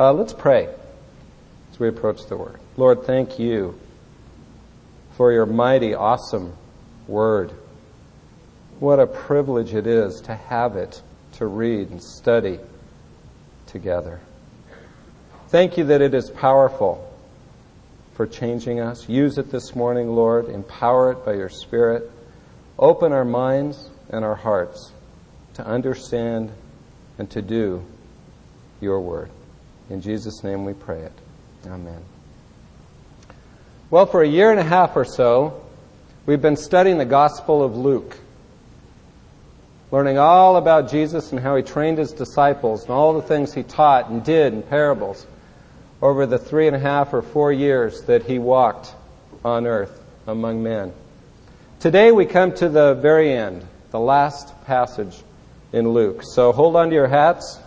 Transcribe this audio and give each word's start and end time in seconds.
Uh, 0.00 0.14
let's 0.14 0.32
pray 0.32 0.66
as 1.70 1.78
we 1.78 1.86
approach 1.86 2.24
the 2.24 2.34
Word. 2.34 2.58
Lord, 2.78 3.04
thank 3.04 3.38
you 3.38 3.78
for 5.18 5.30
your 5.30 5.44
mighty, 5.44 5.92
awesome 5.92 6.56
Word. 7.06 7.52
What 8.78 8.98
a 8.98 9.06
privilege 9.06 9.74
it 9.74 9.86
is 9.86 10.22
to 10.22 10.34
have 10.34 10.76
it, 10.76 11.02
to 11.32 11.44
read 11.44 11.90
and 11.90 12.02
study 12.02 12.58
together. 13.66 14.20
Thank 15.48 15.76
you 15.76 15.84
that 15.84 16.00
it 16.00 16.14
is 16.14 16.30
powerful 16.30 17.06
for 18.14 18.26
changing 18.26 18.80
us. 18.80 19.06
Use 19.06 19.36
it 19.36 19.52
this 19.52 19.76
morning, 19.76 20.14
Lord. 20.14 20.48
Empower 20.48 21.12
it 21.12 21.26
by 21.26 21.34
your 21.34 21.50
Spirit. 21.50 22.10
Open 22.78 23.12
our 23.12 23.26
minds 23.26 23.90
and 24.08 24.24
our 24.24 24.34
hearts 24.34 24.92
to 25.56 25.66
understand 25.66 26.50
and 27.18 27.28
to 27.32 27.42
do 27.42 27.84
your 28.80 28.98
word. 29.02 29.30
In 29.90 30.00
Jesus' 30.00 30.44
name 30.44 30.64
we 30.64 30.72
pray 30.72 31.00
it. 31.00 31.12
Amen. 31.66 32.00
Well, 33.90 34.06
for 34.06 34.22
a 34.22 34.28
year 34.28 34.52
and 34.52 34.60
a 34.60 34.64
half 34.64 34.94
or 34.96 35.04
so, 35.04 35.66
we've 36.26 36.40
been 36.40 36.56
studying 36.56 36.96
the 36.96 37.04
Gospel 37.04 37.60
of 37.60 37.76
Luke, 37.76 38.16
learning 39.90 40.16
all 40.16 40.56
about 40.56 40.92
Jesus 40.92 41.32
and 41.32 41.40
how 41.40 41.56
he 41.56 41.64
trained 41.64 41.98
his 41.98 42.12
disciples 42.12 42.82
and 42.82 42.92
all 42.92 43.14
the 43.14 43.22
things 43.22 43.52
he 43.52 43.64
taught 43.64 44.08
and 44.08 44.24
did 44.24 44.54
in 44.54 44.62
parables 44.62 45.26
over 46.00 46.24
the 46.24 46.38
three 46.38 46.68
and 46.68 46.76
a 46.76 46.78
half 46.78 47.12
or 47.12 47.20
four 47.20 47.52
years 47.52 48.02
that 48.02 48.22
he 48.22 48.38
walked 48.38 48.94
on 49.44 49.66
earth 49.66 50.00
among 50.28 50.62
men. 50.62 50.92
Today 51.80 52.12
we 52.12 52.26
come 52.26 52.54
to 52.54 52.68
the 52.68 52.94
very 52.94 53.32
end, 53.32 53.66
the 53.90 53.98
last 53.98 54.54
passage 54.66 55.20
in 55.72 55.88
Luke. 55.88 56.22
So 56.22 56.52
hold 56.52 56.76
on 56.76 56.90
to 56.90 56.94
your 56.94 57.08
hats. 57.08 57.58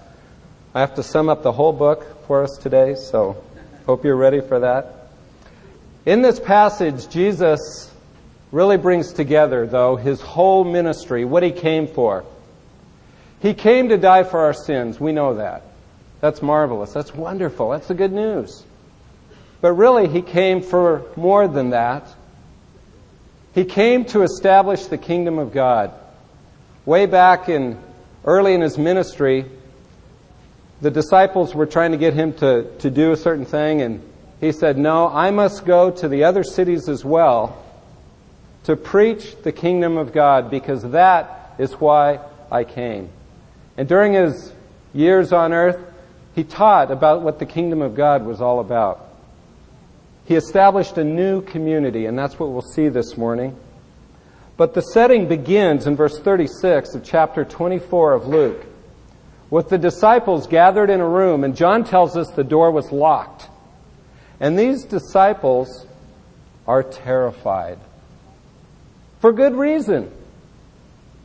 I 0.75 0.79
have 0.79 0.95
to 0.95 1.03
sum 1.03 1.29
up 1.29 1.43
the 1.43 1.51
whole 1.51 1.71
book 1.71 2.25
for 2.25 2.43
us 2.43 2.57
today, 2.57 2.95
so 2.95 3.43
hope 3.85 4.03
you're 4.03 4.15
ready 4.15 4.41
for 4.41 4.61
that. 4.61 5.09
In 6.03 6.23
this 6.23 6.39
passage, 6.39 7.07
Jesus 7.09 7.91
really 8.51 8.77
brings 8.77 9.13
together, 9.13 9.67
though, 9.67 9.97
his 9.97 10.19
whole 10.19 10.63
ministry, 10.63 11.25
what 11.25 11.43
he 11.43 11.51
came 11.51 11.85
for. 11.85 12.25
He 13.39 13.53
came 13.53 13.89
to 13.89 13.97
die 13.97 14.23
for 14.23 14.39
our 14.39 14.53
sins. 14.53 14.99
We 14.99 15.11
know 15.11 15.35
that. 15.35 15.61
That's 16.21 16.41
marvelous. 16.41 16.91
That's 16.91 17.13
wonderful. 17.13 17.69
That's 17.69 17.87
the 17.87 17.93
good 17.93 18.11
news. 18.11 18.63
But 19.61 19.73
really, 19.73 20.07
he 20.07 20.23
came 20.23 20.63
for 20.63 21.05
more 21.15 21.47
than 21.47 21.69
that. 21.69 22.07
He 23.53 23.65
came 23.65 24.05
to 24.05 24.23
establish 24.23 24.87
the 24.87 24.97
kingdom 24.97 25.37
of 25.37 25.53
God. 25.53 25.93
Way 26.83 27.05
back 27.05 27.47
in 27.47 27.77
early 28.25 28.55
in 28.55 28.61
his 28.61 28.79
ministry, 28.79 29.45
the 30.83 30.91
disciples 30.91 31.55
were 31.55 31.65
trying 31.65 31.93
to 31.93 31.97
get 31.97 32.13
him 32.13 32.33
to, 32.33 32.69
to 32.79 32.91
do 32.91 33.13
a 33.13 33.17
certain 33.17 33.45
thing, 33.45 33.81
and 33.81 34.03
he 34.41 34.51
said, 34.51 34.77
No, 34.77 35.07
I 35.07 35.31
must 35.31 35.65
go 35.65 35.89
to 35.89 36.09
the 36.09 36.25
other 36.25 36.43
cities 36.43 36.89
as 36.89 37.05
well 37.05 37.57
to 38.65 38.75
preach 38.75 39.41
the 39.43 39.53
kingdom 39.53 39.97
of 39.97 40.11
God 40.11 40.51
because 40.51 40.83
that 40.91 41.55
is 41.57 41.71
why 41.75 42.19
I 42.51 42.65
came. 42.65 43.07
And 43.77 43.87
during 43.87 44.11
his 44.11 44.51
years 44.93 45.31
on 45.31 45.53
earth, 45.53 45.79
he 46.35 46.43
taught 46.43 46.91
about 46.91 47.21
what 47.21 47.39
the 47.39 47.45
kingdom 47.45 47.81
of 47.81 47.95
God 47.95 48.25
was 48.25 48.41
all 48.41 48.59
about. 48.59 49.07
He 50.25 50.35
established 50.35 50.97
a 50.97 51.03
new 51.05 51.41
community, 51.41 52.07
and 52.07 52.19
that's 52.19 52.37
what 52.37 52.49
we'll 52.49 52.61
see 52.61 52.89
this 52.89 53.15
morning. 53.15 53.55
But 54.57 54.73
the 54.73 54.81
setting 54.81 55.29
begins 55.29 55.87
in 55.87 55.95
verse 55.95 56.19
36 56.19 56.95
of 56.95 57.05
chapter 57.05 57.45
24 57.45 58.13
of 58.13 58.27
Luke 58.27 58.65
with 59.53 59.69
the 59.69 59.77
disciples 59.77 60.47
gathered 60.47 60.89
in 60.89 60.99
a 60.99 61.07
room, 61.07 61.43
and 61.43 61.55
John 61.55 61.83
tells 61.83 62.17
us 62.17 62.31
the 62.31 62.43
door 62.43 62.71
was 62.71 62.91
locked. 62.91 63.47
And 64.39 64.57
these 64.57 64.83
disciples 64.83 65.85
are 66.65 66.81
terrified. 66.81 67.77
For 69.19 69.31
good 69.31 69.53
reason. 69.53 70.11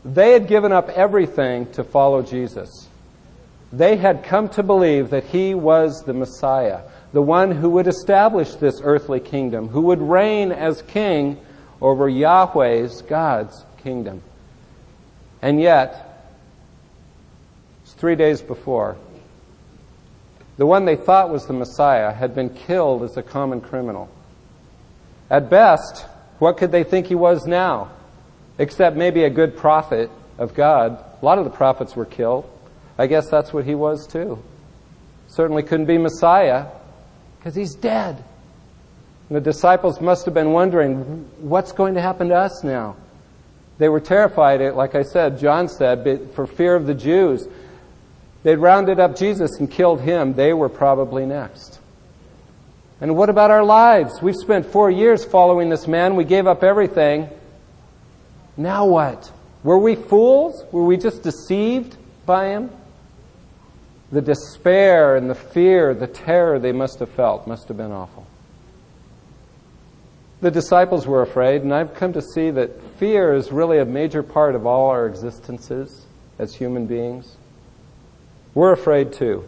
They 0.04 0.32
had 0.32 0.46
given 0.46 0.72
up 0.72 0.90
everything 0.90 1.72
to 1.72 1.82
follow 1.82 2.20
Jesus. 2.20 2.68
They 3.72 3.96
had 3.96 4.24
come 4.24 4.50
to 4.50 4.62
believe 4.62 5.08
that 5.08 5.24
he 5.24 5.54
was 5.54 6.02
the 6.02 6.12
Messiah 6.12 6.82
the 7.14 7.22
one 7.22 7.50
who 7.50 7.70
would 7.70 7.86
establish 7.86 8.54
this 8.56 8.82
earthly 8.84 9.20
kingdom, 9.20 9.68
who 9.68 9.80
would 9.80 10.02
reign 10.02 10.52
as 10.52 10.82
king 10.82 11.40
over 11.80 12.06
Yahweh's, 12.06 13.00
God's 13.00 13.64
kingdom. 13.82 14.22
And 15.40 15.58
yet, 15.58 16.07
three 17.98 18.16
days 18.16 18.40
before, 18.40 18.96
the 20.56 20.66
one 20.66 20.84
they 20.84 20.96
thought 20.96 21.30
was 21.30 21.46
the 21.46 21.52
Messiah 21.52 22.12
had 22.12 22.34
been 22.34 22.50
killed 22.50 23.02
as 23.02 23.16
a 23.16 23.22
common 23.22 23.60
criminal. 23.60 24.08
At 25.30 25.50
best, 25.50 26.06
what 26.38 26.56
could 26.56 26.72
they 26.72 26.84
think 26.84 27.06
he 27.06 27.14
was 27.14 27.46
now? 27.46 27.90
Except 28.58 28.96
maybe 28.96 29.22
a 29.24 29.30
good 29.30 29.56
prophet 29.56 30.10
of 30.36 30.54
God. 30.54 31.04
A 31.20 31.24
lot 31.24 31.38
of 31.38 31.44
the 31.44 31.50
prophets 31.50 31.94
were 31.94 32.04
killed. 32.04 32.48
I 32.96 33.06
guess 33.06 33.28
that's 33.28 33.52
what 33.52 33.64
he 33.64 33.74
was 33.74 34.06
too. 34.06 34.42
Certainly 35.28 35.64
couldn't 35.64 35.86
be 35.86 35.98
Messiah 35.98 36.66
because 37.38 37.54
he's 37.54 37.74
dead. 37.74 38.16
And 39.28 39.36
the 39.36 39.40
disciples 39.40 40.00
must 40.00 40.24
have 40.24 40.34
been 40.34 40.52
wondering, 40.52 41.28
what's 41.38 41.72
going 41.72 41.94
to 41.94 42.00
happen 42.00 42.30
to 42.30 42.34
us 42.34 42.64
now? 42.64 42.96
They 43.78 43.88
were 43.88 44.00
terrified, 44.00 44.60
like 44.74 44.96
I 44.96 45.02
said, 45.02 45.38
John 45.38 45.68
said, 45.68 46.30
for 46.34 46.46
fear 46.46 46.74
of 46.74 46.86
the 46.86 46.94
Jews. 46.94 47.46
They'd 48.42 48.56
rounded 48.56 49.00
up 49.00 49.16
Jesus 49.16 49.58
and 49.58 49.70
killed 49.70 50.00
him. 50.00 50.34
They 50.34 50.52
were 50.52 50.68
probably 50.68 51.26
next. 51.26 51.80
And 53.00 53.16
what 53.16 53.30
about 53.30 53.50
our 53.50 53.64
lives? 53.64 54.20
We've 54.20 54.36
spent 54.36 54.66
four 54.66 54.90
years 54.90 55.24
following 55.24 55.68
this 55.68 55.86
man. 55.86 56.16
We 56.16 56.24
gave 56.24 56.46
up 56.46 56.62
everything. 56.62 57.28
Now 58.56 58.86
what? 58.86 59.30
Were 59.62 59.78
we 59.78 59.94
fools? 59.94 60.64
Were 60.72 60.84
we 60.84 60.96
just 60.96 61.22
deceived 61.22 61.96
by 62.26 62.48
him? 62.48 62.70
The 64.10 64.20
despair 64.20 65.16
and 65.16 65.28
the 65.28 65.34
fear, 65.34 65.94
the 65.94 66.06
terror 66.06 66.58
they 66.58 66.72
must 66.72 66.98
have 67.00 67.10
felt 67.10 67.46
must 67.46 67.68
have 67.68 67.76
been 67.76 67.92
awful. 67.92 68.26
The 70.40 70.50
disciples 70.50 71.06
were 71.06 71.22
afraid, 71.22 71.62
and 71.62 71.74
I've 71.74 71.94
come 71.94 72.12
to 72.12 72.22
see 72.22 72.50
that 72.50 72.80
fear 72.98 73.34
is 73.34 73.50
really 73.50 73.78
a 73.78 73.84
major 73.84 74.22
part 74.22 74.54
of 74.54 74.66
all 74.66 74.88
our 74.90 75.06
existences 75.06 76.06
as 76.38 76.54
human 76.54 76.86
beings. 76.86 77.36
We're 78.54 78.72
afraid 78.72 79.12
too. 79.12 79.46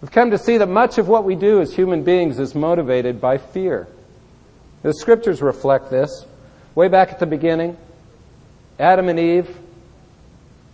We've 0.00 0.10
come 0.10 0.30
to 0.30 0.38
see 0.38 0.58
that 0.58 0.68
much 0.68 0.98
of 0.98 1.08
what 1.08 1.24
we 1.24 1.34
do 1.34 1.60
as 1.60 1.74
human 1.74 2.04
beings 2.04 2.38
is 2.38 2.54
motivated 2.54 3.20
by 3.20 3.38
fear. 3.38 3.88
The 4.82 4.94
scriptures 4.94 5.42
reflect 5.42 5.90
this. 5.90 6.24
Way 6.74 6.88
back 6.88 7.10
at 7.10 7.18
the 7.18 7.26
beginning, 7.26 7.76
Adam 8.78 9.08
and 9.08 9.18
Eve, 9.18 9.58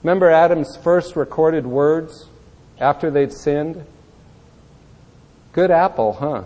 remember 0.02 0.28
Adam's 0.28 0.76
first 0.76 1.16
recorded 1.16 1.66
words? 1.66 2.28
after 2.78 3.10
they'd 3.10 3.32
sinned? 3.32 3.84
Good 5.52 5.70
apple, 5.70 6.12
huh? 6.12 6.44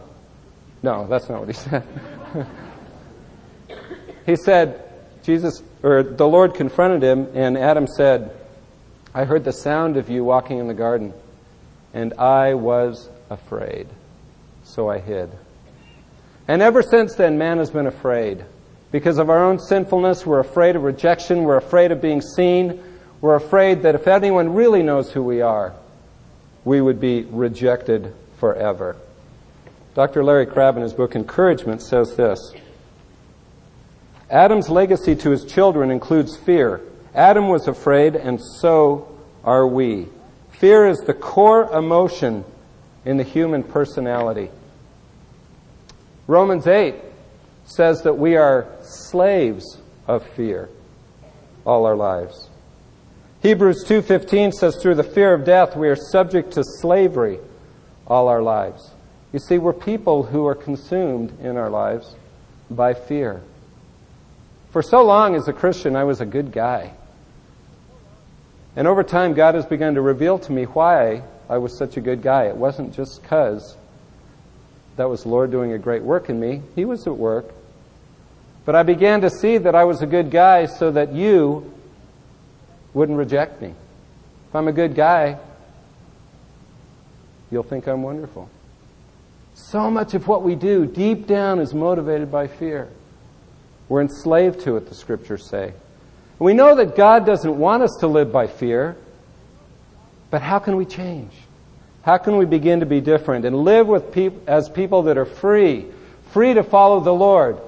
No, 0.82 1.06
that's 1.06 1.28
not 1.28 1.40
what 1.40 1.48
he 1.48 1.54
said. 1.54 1.84
he 4.26 4.36
said, 4.36 4.84
Jesus, 5.22 5.62
or 5.82 6.02
the 6.02 6.26
Lord 6.26 6.54
confronted 6.54 7.02
him, 7.02 7.28
and 7.34 7.56
Adam 7.56 7.86
said, 7.86 8.36
I 9.14 9.24
heard 9.24 9.44
the 9.44 9.52
sound 9.52 9.96
of 9.96 10.10
you 10.10 10.24
walking 10.24 10.58
in 10.58 10.68
the 10.68 10.74
garden, 10.74 11.14
and 11.94 12.14
I 12.14 12.54
was 12.54 13.08
afraid. 13.30 13.88
So 14.64 14.88
I 14.88 14.98
hid. 14.98 15.30
And 16.46 16.62
ever 16.62 16.82
since 16.82 17.14
then, 17.14 17.38
man 17.38 17.58
has 17.58 17.70
been 17.70 17.86
afraid. 17.86 18.44
Because 18.90 19.18
of 19.18 19.28
our 19.28 19.44
own 19.44 19.58
sinfulness, 19.58 20.24
we're 20.24 20.38
afraid 20.38 20.76
of 20.76 20.82
rejection, 20.82 21.44
we're 21.44 21.56
afraid 21.56 21.92
of 21.92 22.00
being 22.00 22.22
seen, 22.22 22.82
we're 23.20 23.34
afraid 23.34 23.82
that 23.82 23.94
if 23.94 24.06
anyone 24.06 24.54
really 24.54 24.82
knows 24.82 25.12
who 25.12 25.22
we 25.22 25.42
are, 25.42 25.74
we 26.64 26.80
would 26.80 27.00
be 27.00 27.22
rejected 27.22 28.14
forever. 28.38 28.96
Dr. 29.94 30.22
Larry 30.22 30.46
Crabb, 30.46 30.76
in 30.76 30.82
his 30.82 30.92
book 30.92 31.16
Encouragement, 31.16 31.82
says 31.82 32.14
this 32.16 32.52
Adam's 34.30 34.68
legacy 34.68 35.16
to 35.16 35.30
his 35.30 35.44
children 35.44 35.90
includes 35.90 36.36
fear. 36.36 36.80
Adam 37.14 37.48
was 37.48 37.68
afraid, 37.68 38.14
and 38.14 38.40
so 38.40 39.08
are 39.44 39.66
we. 39.66 40.08
Fear 40.50 40.88
is 40.88 40.98
the 41.00 41.14
core 41.14 41.70
emotion 41.72 42.44
in 43.04 43.16
the 43.16 43.22
human 43.22 43.62
personality. 43.62 44.50
Romans 46.26 46.66
8 46.66 46.94
says 47.64 48.02
that 48.02 48.18
we 48.18 48.36
are 48.36 48.66
slaves 48.82 49.78
of 50.06 50.26
fear 50.26 50.68
all 51.64 51.86
our 51.86 51.96
lives. 51.96 52.48
Hebrews 53.40 53.84
2:15 53.84 54.52
says 54.52 54.76
through 54.76 54.96
the 54.96 55.04
fear 55.04 55.32
of 55.32 55.44
death 55.44 55.76
we 55.76 55.88
are 55.88 55.96
subject 55.96 56.52
to 56.52 56.64
slavery 56.64 57.38
all 58.06 58.28
our 58.28 58.42
lives. 58.42 58.90
You 59.32 59.38
see, 59.38 59.58
we're 59.58 59.74
people 59.74 60.24
who 60.24 60.46
are 60.46 60.54
consumed 60.54 61.38
in 61.40 61.56
our 61.56 61.70
lives 61.70 62.16
by 62.70 62.94
fear. 62.94 63.42
For 64.70 64.82
so 64.82 65.04
long 65.04 65.34
as 65.34 65.46
a 65.46 65.52
Christian, 65.52 65.94
I 65.94 66.04
was 66.04 66.20
a 66.20 66.26
good 66.26 66.50
guy. 66.52 66.92
And 68.78 68.86
over 68.86 69.02
time, 69.02 69.34
God 69.34 69.56
has 69.56 69.66
begun 69.66 69.96
to 69.96 70.00
reveal 70.00 70.38
to 70.38 70.52
me 70.52 70.62
why 70.62 71.24
I 71.50 71.58
was 71.58 71.76
such 71.76 71.96
a 71.96 72.00
good 72.00 72.22
guy. 72.22 72.44
It 72.44 72.54
wasn't 72.54 72.94
just 72.94 73.20
because 73.20 73.76
that 74.94 75.08
was 75.08 75.24
the 75.24 75.30
Lord 75.30 75.50
doing 75.50 75.72
a 75.72 75.78
great 75.78 76.04
work 76.04 76.30
in 76.30 76.38
me. 76.38 76.62
He 76.76 76.84
was 76.84 77.04
at 77.08 77.16
work. 77.16 77.46
But 78.64 78.76
I 78.76 78.84
began 78.84 79.22
to 79.22 79.30
see 79.30 79.58
that 79.58 79.74
I 79.74 79.82
was 79.82 80.00
a 80.00 80.06
good 80.06 80.30
guy 80.30 80.66
so 80.66 80.92
that 80.92 81.12
you 81.12 81.74
wouldn't 82.94 83.18
reject 83.18 83.60
me. 83.60 83.70
If 83.70 84.54
I'm 84.54 84.68
a 84.68 84.72
good 84.72 84.94
guy, 84.94 85.40
you'll 87.50 87.64
think 87.64 87.88
I'm 87.88 88.04
wonderful. 88.04 88.48
So 89.54 89.90
much 89.90 90.14
of 90.14 90.28
what 90.28 90.44
we 90.44 90.54
do 90.54 90.86
deep 90.86 91.26
down 91.26 91.58
is 91.58 91.74
motivated 91.74 92.30
by 92.30 92.46
fear. 92.46 92.88
We're 93.88 94.02
enslaved 94.02 94.60
to 94.60 94.76
it, 94.76 94.88
the 94.88 94.94
scriptures 94.94 95.44
say. 95.44 95.72
We 96.38 96.54
know 96.54 96.76
that 96.76 96.96
God 96.96 97.26
doesn't 97.26 97.58
want 97.58 97.82
us 97.82 97.96
to 98.00 98.06
live 98.06 98.30
by 98.30 98.46
fear, 98.46 98.96
but 100.30 100.40
how 100.40 100.58
can 100.58 100.76
we 100.76 100.84
change? 100.84 101.32
How 102.02 102.18
can 102.18 102.36
we 102.36 102.44
begin 102.44 102.80
to 102.80 102.86
be 102.86 103.00
different 103.00 103.44
and 103.44 103.56
live 103.56 103.88
with 103.88 104.12
peop- 104.12 104.48
as 104.48 104.68
people 104.68 105.02
that 105.04 105.18
are 105.18 105.24
free, 105.24 105.86
free 106.30 106.54
to 106.54 106.62
follow 106.62 107.00
the 107.00 107.12
Lord, 107.12 107.58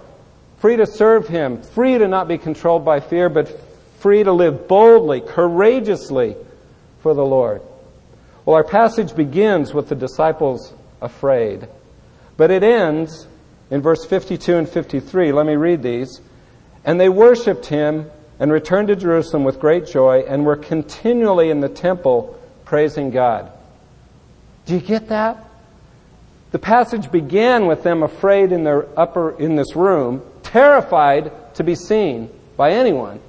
free 0.58 0.76
to 0.76 0.86
serve 0.86 1.26
Him, 1.26 1.62
free 1.62 1.98
to 1.98 2.06
not 2.06 2.28
be 2.28 2.38
controlled 2.38 2.84
by 2.84 3.00
fear, 3.00 3.28
but 3.28 3.48
free 3.98 4.22
to 4.22 4.32
live 4.32 4.68
boldly, 4.68 5.20
courageously 5.20 6.36
for 7.00 7.12
the 7.12 7.24
Lord? 7.24 7.62
Well, 8.44 8.56
our 8.56 8.64
passage 8.64 9.14
begins 9.14 9.74
with 9.74 9.88
the 9.88 9.94
disciples 9.94 10.72
afraid, 11.00 11.66
but 12.36 12.50
it 12.50 12.62
ends 12.62 13.26
in 13.70 13.82
verse 13.82 14.04
52 14.04 14.56
and 14.56 14.68
53. 14.68 15.32
Let 15.32 15.46
me 15.46 15.56
read 15.56 15.82
these. 15.82 16.20
And 16.84 16.98
they 16.98 17.08
worshiped 17.08 17.66
him 17.66 18.10
and 18.40 18.50
returned 18.50 18.88
to 18.88 18.96
Jerusalem 18.96 19.44
with 19.44 19.60
great 19.60 19.86
joy 19.86 20.24
and 20.26 20.44
were 20.44 20.56
continually 20.56 21.50
in 21.50 21.60
the 21.60 21.68
temple 21.68 22.40
praising 22.64 23.10
God. 23.10 23.52
Do 24.64 24.74
you 24.74 24.80
get 24.80 25.08
that? 25.08 25.44
The 26.50 26.58
passage 26.58 27.12
began 27.12 27.66
with 27.66 27.82
them 27.82 28.02
afraid 28.02 28.50
in 28.50 28.64
their 28.64 28.86
upper, 28.98 29.38
in 29.38 29.56
this 29.56 29.76
room, 29.76 30.22
terrified 30.42 31.30
to 31.54 31.62
be 31.62 31.74
seen 31.74 32.30
by 32.56 32.72
anyone. 32.72 33.20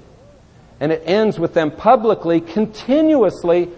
And 0.80 0.92
it 0.92 1.04
ends 1.06 1.38
with 1.38 1.54
them 1.54 1.72
publicly, 1.72 2.42
continuously 2.42 3.70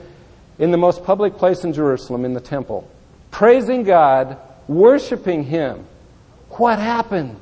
in 0.60 0.72
the 0.72 0.78
most 0.78 1.04
public 1.04 1.38
place 1.38 1.64
in 1.64 1.74
Jerusalem, 1.74 2.26
in 2.26 2.34
the 2.34 2.40
temple, 2.40 2.88
praising 3.32 3.84
God, 3.84 4.38
worshiping 4.68 5.44
Him. 5.44 5.86
What 6.52 6.80
happened? 6.80 7.36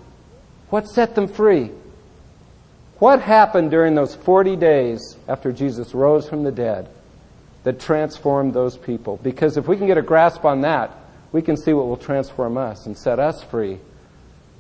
What 0.70 0.88
set 0.88 1.14
them 1.14 1.28
free? 1.28 1.72
What 3.02 3.20
happened 3.20 3.72
during 3.72 3.96
those 3.96 4.14
40 4.14 4.58
days 4.58 5.18
after 5.28 5.52
Jesus 5.52 5.96
rose 5.96 6.30
from 6.30 6.44
the 6.44 6.52
dead 6.52 6.88
that 7.64 7.80
transformed 7.80 8.54
those 8.54 8.78
people? 8.78 9.20
Because 9.24 9.58
if 9.58 9.68
we 9.68 9.76
can 9.76 9.88
get 9.88 9.98
a 9.98 10.04
grasp 10.04 10.46
on 10.46 10.62
that, 10.62 10.92
we 11.32 11.42
can 11.42 11.58
see 11.58 11.74
what 11.74 11.88
will 11.88 11.98
transform 11.98 12.58
us 12.58 12.86
and 12.86 12.96
set 12.96 13.18
us 13.18 13.42
free 13.42 13.80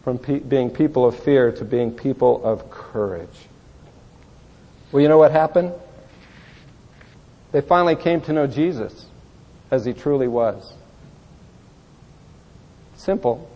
from 0.03 0.17
pe- 0.17 0.39
being 0.39 0.71
people 0.71 1.05
of 1.05 1.19
fear 1.19 1.51
to 1.51 1.63
being 1.63 1.91
people 1.91 2.43
of 2.43 2.71
courage. 2.71 3.29
Well, 4.91 5.03
you 5.03 5.07
know 5.07 5.19
what 5.19 5.31
happened? 5.31 5.73
They 7.51 7.61
finally 7.61 7.95
came 7.95 8.21
to 8.21 8.33
know 8.33 8.47
Jesus 8.47 9.05
as 9.69 9.85
he 9.85 9.93
truly 9.93 10.27
was. 10.27 10.73
Simple, 12.95 13.47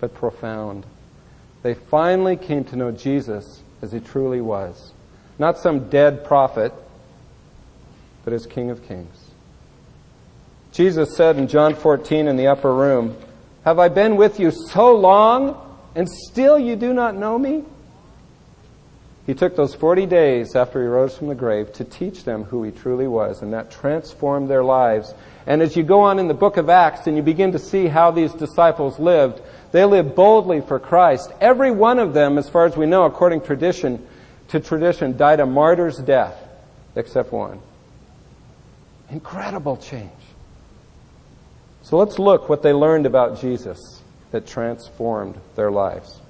but 0.00 0.14
profound. 0.14 0.84
They 1.62 1.74
finally 1.74 2.36
came 2.36 2.64
to 2.64 2.74
know 2.74 2.90
Jesus 2.90 3.59
as 3.82 3.92
he 3.92 4.00
truly 4.00 4.40
was. 4.40 4.92
Not 5.38 5.58
some 5.58 5.88
dead 5.88 6.24
prophet, 6.24 6.72
but 8.24 8.32
as 8.32 8.46
King 8.46 8.70
of 8.70 8.86
Kings. 8.86 9.30
Jesus 10.72 11.16
said 11.16 11.36
in 11.36 11.48
John 11.48 11.74
14 11.74 12.28
in 12.28 12.36
the 12.36 12.46
upper 12.46 12.72
room, 12.72 13.16
Have 13.64 13.78
I 13.78 13.88
been 13.88 14.16
with 14.16 14.38
you 14.38 14.50
so 14.50 14.94
long, 14.94 15.78
and 15.94 16.08
still 16.08 16.58
you 16.58 16.76
do 16.76 16.92
not 16.92 17.16
know 17.16 17.38
me? 17.38 17.64
He 19.26 19.34
took 19.34 19.54
those 19.54 19.74
40 19.74 20.06
days 20.06 20.56
after 20.56 20.82
he 20.82 20.88
rose 20.88 21.16
from 21.16 21.28
the 21.28 21.34
grave 21.34 21.72
to 21.74 21.84
teach 21.84 22.24
them 22.24 22.44
who 22.44 22.62
he 22.64 22.70
truly 22.70 23.06
was, 23.06 23.42
and 23.42 23.52
that 23.52 23.70
transformed 23.70 24.48
their 24.48 24.64
lives. 24.64 25.14
And 25.46 25.62
as 25.62 25.76
you 25.76 25.82
go 25.82 26.00
on 26.00 26.18
in 26.18 26.28
the 26.28 26.34
book 26.34 26.56
of 26.56 26.68
Acts 26.68 27.06
and 27.06 27.16
you 27.16 27.22
begin 27.22 27.52
to 27.52 27.58
see 27.58 27.86
how 27.86 28.10
these 28.10 28.32
disciples 28.32 28.98
lived, 28.98 29.40
they 29.72 29.84
lived 29.84 30.14
boldly 30.14 30.60
for 30.60 30.78
Christ. 30.78 31.32
Every 31.40 31.70
one 31.70 31.98
of 31.98 32.12
them, 32.12 32.38
as 32.38 32.48
far 32.48 32.66
as 32.66 32.76
we 32.76 32.86
know, 32.86 33.04
according 33.04 33.42
tradition, 33.42 34.06
to 34.48 34.60
tradition, 34.60 35.16
died 35.16 35.40
a 35.40 35.46
martyr's 35.46 35.98
death, 35.98 36.36
except 36.96 37.32
one. 37.32 37.60
Incredible 39.10 39.76
change. 39.76 40.10
So 41.82 41.96
let's 41.96 42.18
look 42.18 42.48
what 42.48 42.62
they 42.62 42.72
learned 42.72 43.06
about 43.06 43.40
Jesus 43.40 44.02
that 44.32 44.46
transformed 44.46 45.36
their 45.56 45.70
lives. 45.70 46.20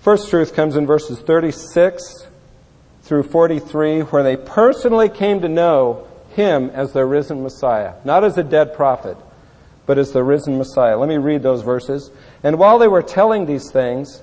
First 0.00 0.30
truth 0.30 0.54
comes 0.54 0.76
in 0.76 0.86
verses 0.86 1.18
36 1.20 2.26
through 3.02 3.24
43, 3.24 4.00
where 4.00 4.22
they 4.22 4.36
personally 4.36 5.08
came 5.08 5.40
to 5.40 5.48
know 5.48 6.06
him 6.30 6.70
as 6.70 6.92
their 6.92 7.06
risen 7.06 7.42
Messiah, 7.42 7.94
not 8.04 8.24
as 8.24 8.36
a 8.36 8.42
dead 8.42 8.74
prophet, 8.74 9.16
but 9.86 9.98
as 9.98 10.12
the 10.12 10.22
risen 10.22 10.58
Messiah. 10.58 10.98
Let 10.98 11.08
me 11.08 11.16
read 11.16 11.42
those 11.42 11.62
verses. 11.62 12.10
And 12.42 12.58
while 12.58 12.78
they 12.78 12.88
were 12.88 13.02
telling 13.02 13.46
these 13.46 13.70
things, 13.70 14.22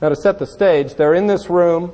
now 0.00 0.08
to 0.08 0.16
set 0.16 0.38
the 0.38 0.46
stage, 0.46 0.94
they're 0.94 1.14
in 1.14 1.26
this 1.26 1.50
room. 1.50 1.92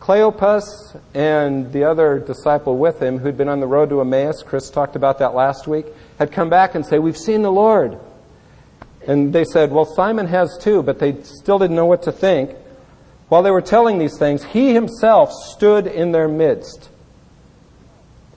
Cleopas 0.00 0.98
and 1.12 1.70
the 1.72 1.84
other 1.84 2.18
disciple 2.18 2.78
with 2.78 3.02
him 3.02 3.18
who'd 3.18 3.36
been 3.36 3.48
on 3.48 3.60
the 3.60 3.66
road 3.66 3.90
to 3.90 4.00
Emmaus, 4.00 4.42
Chris 4.42 4.70
talked 4.70 4.96
about 4.96 5.18
that 5.18 5.34
last 5.34 5.66
week, 5.66 5.86
had 6.18 6.32
come 6.32 6.48
back 6.48 6.74
and 6.74 6.86
say, 6.86 6.98
we've 6.98 7.16
seen 7.16 7.42
the 7.42 7.52
Lord. 7.52 7.98
And 9.06 9.32
they 9.32 9.44
said, 9.44 9.70
well, 9.70 9.84
Simon 9.84 10.26
has 10.26 10.56
too, 10.58 10.82
but 10.82 10.98
they 10.98 11.22
still 11.22 11.58
didn't 11.58 11.76
know 11.76 11.86
what 11.86 12.04
to 12.04 12.12
think. 12.12 12.56
While 13.28 13.42
they 13.42 13.50
were 13.50 13.60
telling 13.60 13.98
these 13.98 14.16
things, 14.18 14.42
he 14.42 14.72
himself 14.72 15.32
stood 15.32 15.86
in 15.86 16.12
their 16.12 16.28
midst 16.28 16.88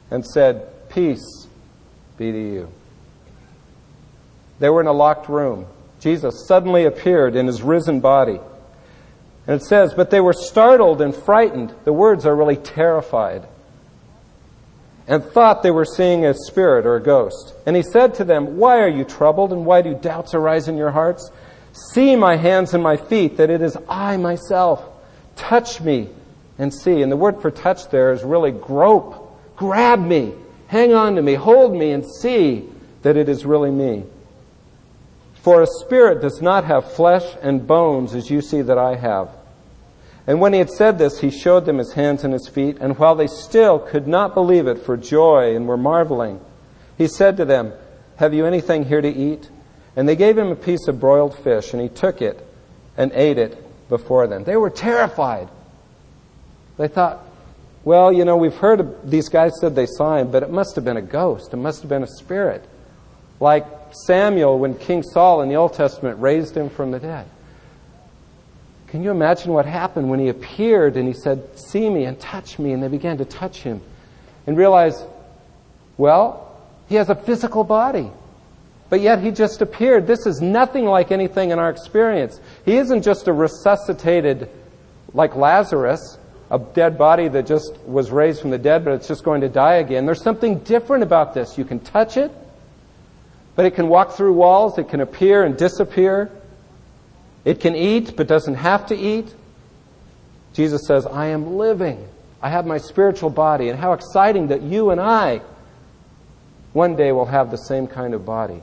and 0.10 0.26
said, 0.26 0.68
Peace 0.90 1.48
be 2.18 2.32
to 2.32 2.38
you. 2.38 2.72
They 4.62 4.70
were 4.70 4.80
in 4.80 4.88
a 4.88 4.94
locked 4.94 5.28
room. 5.28 5.66
Jesus 6.00 6.46
suddenly 6.48 6.86
appeared 6.86 7.36
in 7.36 7.48
his 7.48 7.64
risen 7.64 8.00
body. 8.00 8.40
And 9.48 9.60
it 9.60 9.66
says, 9.66 9.96
But 9.96 10.12
they 10.12 10.22
were 10.22 10.34
startled 10.34 11.02
and 11.02 11.16
frightened. 11.16 11.74
The 11.84 11.92
words 11.92 12.28
are 12.28 12.36
really 12.36 12.58
terrified 12.58 13.48
and 15.08 15.24
thought 15.24 15.64
they 15.64 15.72
were 15.72 15.84
seeing 15.84 16.28
a 16.28 16.36
spirit 16.36 16.86
or 16.86 16.96
a 16.96 17.02
ghost. 17.02 17.56
And 17.66 17.76
he 17.76 17.82
said 17.82 18.14
to 18.16 18.24
them, 18.24 18.58
Why 18.58 18.82
are 18.82 18.88
you 18.88 19.04
troubled, 19.04 19.52
and 19.52 19.66
why 19.66 19.82
do 19.82 19.96
doubts 19.96 20.36
arise 20.36 20.68
in 20.68 20.78
your 20.78 20.92
hearts? 20.92 21.32
See 21.74 22.16
my 22.16 22.36
hands 22.36 22.76
and 22.76 22.84
my 22.84 22.98
feet, 22.98 23.38
that 23.38 23.50
it 23.50 23.64
is 23.64 23.76
I 23.90 24.18
myself. 24.18 24.84
Touch 25.36 25.82
me 25.82 26.08
and 26.60 26.72
see. 26.72 27.02
And 27.02 27.12
the 27.12 27.18
word 27.18 27.42
for 27.42 27.50
touch 27.50 27.90
there 27.90 28.14
is 28.14 28.24
really 28.24 28.52
grope. 28.52 29.40
Grab 29.56 30.00
me. 30.00 30.34
Hang 30.68 30.94
on 30.94 31.16
to 31.16 31.24
me. 31.24 31.34
Hold 31.34 31.74
me 31.74 31.94
and 31.94 32.06
see 32.06 32.70
that 33.02 33.18
it 33.18 33.28
is 33.28 33.44
really 33.44 33.72
me. 33.72 34.04
For 35.42 35.62
a 35.62 35.68
spirit 35.68 36.22
does 36.22 36.42
not 36.42 36.66
have 36.66 36.94
flesh 36.94 37.26
and 37.42 37.66
bones 37.66 38.14
as 38.14 38.30
you 38.30 38.42
see 38.42 38.62
that 38.62 38.78
I 38.78 38.96
have. 38.96 39.30
And 40.28 40.40
when 40.40 40.54
he 40.54 40.60
had 40.60 40.70
said 40.70 40.98
this, 40.98 41.20
he 41.20 41.32
showed 41.32 41.66
them 41.66 41.80
his 41.80 41.94
hands 41.94 42.24
and 42.24 42.32
his 42.32 42.48
feet, 42.48 42.78
and 42.80 42.98
while 42.98 43.16
they 43.16 43.28
still 43.28 43.80
could 43.80 44.08
not 44.08 44.36
believe 44.36 44.68
it 44.68 44.80
for 44.80 44.96
joy 44.96 45.56
and 45.56 45.68
were 45.68 45.78
marveling, 45.78 46.40
he 46.98 47.08
said 47.08 47.38
to 47.38 47.46
them, 47.46 47.74
Have 48.18 48.34
you 48.34 48.46
anything 48.46 48.86
here 48.86 49.02
to 49.02 49.10
eat? 49.10 49.50
And 49.96 50.08
they 50.08 50.16
gave 50.16 50.38
him 50.38 50.52
a 50.52 50.56
piece 50.56 50.88
of 50.88 51.00
broiled 51.00 51.36
fish, 51.38 51.74
and 51.74 51.82
he 51.82 51.90
took 51.90 52.22
it 52.22 52.48
and 52.96 53.12
ate 53.14 53.40
it 53.40 53.58
before 53.90 54.28
them. 54.28 54.44
They 54.44 54.58
were 54.58 54.70
terrified. 54.70 55.50
They 56.78 56.88
thought, 56.88 57.26
well, 57.84 58.14
you 58.14 58.26
know, 58.26 58.38
we've 58.38 58.56
heard 58.56 58.80
of, 58.80 59.10
these 59.10 59.28
guys 59.28 59.54
said 59.60 59.76
they 59.76 59.88
saw 59.88 60.18
him, 60.18 60.30
but 60.30 60.44
it 60.44 60.52
must 60.52 60.76
have 60.76 60.86
been 60.86 60.98
a 60.98 61.02
ghost. 61.02 61.52
It 61.52 61.58
must 61.58 61.82
have 61.82 61.90
been 61.90 62.04
a 62.04 62.08
spirit. 62.08 62.64
Like 63.40 63.66
Samuel, 63.94 64.60
when 64.60 64.76
King 64.76 65.04
Saul 65.04 65.42
in 65.42 65.50
the 65.50 65.56
Old 65.56 65.74
Testament 65.74 66.20
raised 66.20 66.56
him 66.56 66.70
from 66.70 66.92
the 66.92 67.00
dead. 67.00 67.28
Can 68.88 69.04
you 69.04 69.12
imagine 69.12 69.54
what 69.54 69.66
happened 69.66 70.10
when 70.10 70.20
he 70.20 70.28
appeared 70.28 70.98
and 70.98 71.08
he 71.08 71.14
said, 71.14 71.58
See 71.58 71.90
me 71.90 72.04
and 72.04 72.20
touch 72.20 72.60
me? 72.60 72.74
And 72.74 72.84
they 72.84 72.90
began 72.90 73.18
to 73.20 73.26
touch 73.26 73.60
him 73.60 73.82
and 74.46 74.58
realize, 74.58 75.02
well, 75.98 76.58
he 76.90 76.96
has 76.96 77.10
a 77.10 77.16
physical 77.16 77.64
body. 77.64 78.10
But 78.90 79.02
yet 79.02 79.20
he 79.20 79.32
just 79.32 79.62
appeared. 79.62 80.08
This 80.08 80.26
is 80.26 80.42
nothing 80.42 80.86
like 80.86 81.12
anything 81.12 81.52
in 81.52 81.60
our 81.60 81.70
experience. 81.70 82.42
He 82.66 82.76
isn't 82.76 83.04
just 83.04 83.28
a 83.28 83.34
resuscitated, 83.34 84.50
like 85.14 85.36
Lazarus, 85.36 86.18
a 86.50 86.60
dead 86.60 86.98
body 86.98 87.30
that 87.30 87.46
just 87.46 87.78
was 87.86 88.12
raised 88.12 88.42
from 88.42 88.50
the 88.50 88.58
dead, 88.58 88.84
but 88.84 88.96
it's 88.96 89.08
just 89.08 89.24
going 89.24 89.42
to 89.42 89.48
die 89.48 89.76
again. 89.76 90.06
There's 90.06 90.22
something 90.22 90.60
different 90.60 91.04
about 91.04 91.34
this. 91.34 91.58
You 91.58 91.64
can 91.64 91.80
touch 91.80 92.18
it, 92.18 92.32
but 93.56 93.66
it 93.66 93.76
can 93.76 93.88
walk 93.88 94.14
through 94.14 94.34
walls, 94.34 94.78
it 94.78 94.90
can 94.90 95.02
appear 95.02 95.44
and 95.44 95.58
disappear. 95.58 96.32
It 97.44 97.60
can 97.60 97.76
eat, 97.76 98.16
but 98.16 98.28
doesn't 98.28 98.56
have 98.56 98.86
to 98.88 98.96
eat. 98.96 99.34
Jesus 100.54 100.86
says, 100.86 101.06
I 101.06 101.28
am 101.28 101.58
living. 101.58 102.08
I 102.42 102.50
have 102.50 102.66
my 102.66 102.78
spiritual 102.78 103.30
body. 103.30 103.70
And 103.70 103.80
how 103.80 103.94
exciting 103.94 104.48
that 104.48 104.62
you 104.62 104.92
and 104.92 105.02
I 105.02 105.42
one 106.74 106.96
day 106.96 107.12
will 107.12 107.26
have 107.26 107.52
the 107.52 107.58
same 107.58 107.88
kind 107.88 108.14
of 108.14 108.26
body. 108.26 108.62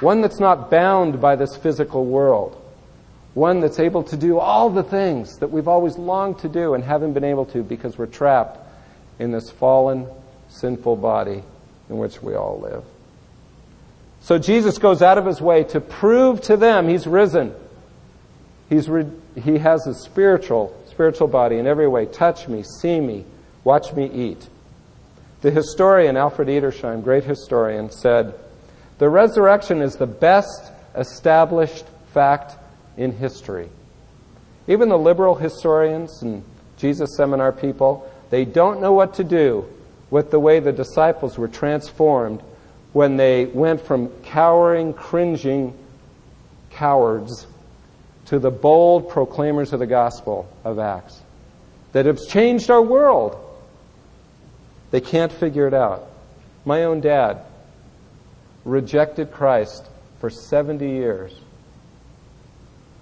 One 0.00 0.20
that's 0.20 0.40
not 0.40 0.70
bound 0.70 1.20
by 1.20 1.36
this 1.36 1.56
physical 1.56 2.04
world. 2.04 2.60
One 3.34 3.60
that's 3.60 3.78
able 3.78 4.02
to 4.04 4.16
do 4.16 4.38
all 4.38 4.70
the 4.70 4.82
things 4.82 5.38
that 5.38 5.48
we've 5.48 5.68
always 5.68 5.96
longed 5.96 6.38
to 6.40 6.48
do 6.48 6.74
and 6.74 6.82
haven't 6.82 7.12
been 7.12 7.24
able 7.24 7.46
to 7.46 7.62
because 7.62 7.96
we're 7.96 8.06
trapped 8.06 8.58
in 9.18 9.30
this 9.30 9.50
fallen, 9.50 10.06
sinful 10.48 10.96
body 10.96 11.42
in 11.88 11.98
which 11.98 12.22
we 12.22 12.34
all 12.34 12.60
live. 12.60 12.84
So 14.26 14.38
Jesus 14.38 14.78
goes 14.78 15.02
out 15.02 15.18
of 15.18 15.24
his 15.24 15.40
way 15.40 15.62
to 15.62 15.80
prove 15.80 16.40
to 16.42 16.56
them 16.56 16.88
he's 16.88 17.06
risen. 17.06 17.54
He's 18.68 18.88
re- 18.88 19.08
he 19.36 19.58
has 19.58 19.86
a 19.86 19.94
spiritual, 19.94 20.76
spiritual 20.88 21.28
body 21.28 21.58
in 21.58 21.68
every 21.68 21.86
way. 21.86 22.06
Touch 22.06 22.48
me, 22.48 22.64
see 22.64 22.98
me, 22.98 23.24
watch 23.62 23.92
me 23.92 24.10
eat. 24.10 24.48
The 25.42 25.52
historian 25.52 26.16
Alfred 26.16 26.48
Edersheim, 26.48 27.04
great 27.04 27.22
historian, 27.22 27.92
said, 27.92 28.34
The 28.98 29.08
resurrection 29.08 29.80
is 29.80 29.94
the 29.94 30.08
best 30.08 30.72
established 30.96 31.84
fact 32.12 32.56
in 32.96 33.12
history. 33.12 33.68
Even 34.66 34.88
the 34.88 34.98
liberal 34.98 35.36
historians 35.36 36.20
and 36.22 36.42
Jesus 36.78 37.16
seminar 37.16 37.52
people, 37.52 38.10
they 38.30 38.44
don't 38.44 38.80
know 38.80 38.92
what 38.92 39.14
to 39.14 39.22
do 39.22 39.66
with 40.10 40.32
the 40.32 40.40
way 40.40 40.58
the 40.58 40.72
disciples 40.72 41.38
were 41.38 41.46
transformed 41.46 42.42
when 42.96 43.18
they 43.18 43.44
went 43.44 43.78
from 43.78 44.08
cowering, 44.22 44.94
cringing 44.94 45.76
cowards 46.70 47.46
to 48.24 48.38
the 48.38 48.50
bold 48.50 49.10
proclaimers 49.10 49.74
of 49.74 49.80
the 49.80 49.86
gospel 49.86 50.48
of 50.64 50.78
Acts 50.78 51.20
that 51.92 52.06
have 52.06 52.18
changed 52.26 52.70
our 52.70 52.80
world. 52.80 53.36
They 54.92 55.02
can't 55.02 55.30
figure 55.30 55.68
it 55.68 55.74
out. 55.74 56.08
My 56.64 56.84
own 56.84 57.02
dad 57.02 57.42
rejected 58.64 59.30
Christ 59.30 59.84
for 60.18 60.30
70 60.30 60.88
years. 60.88 61.38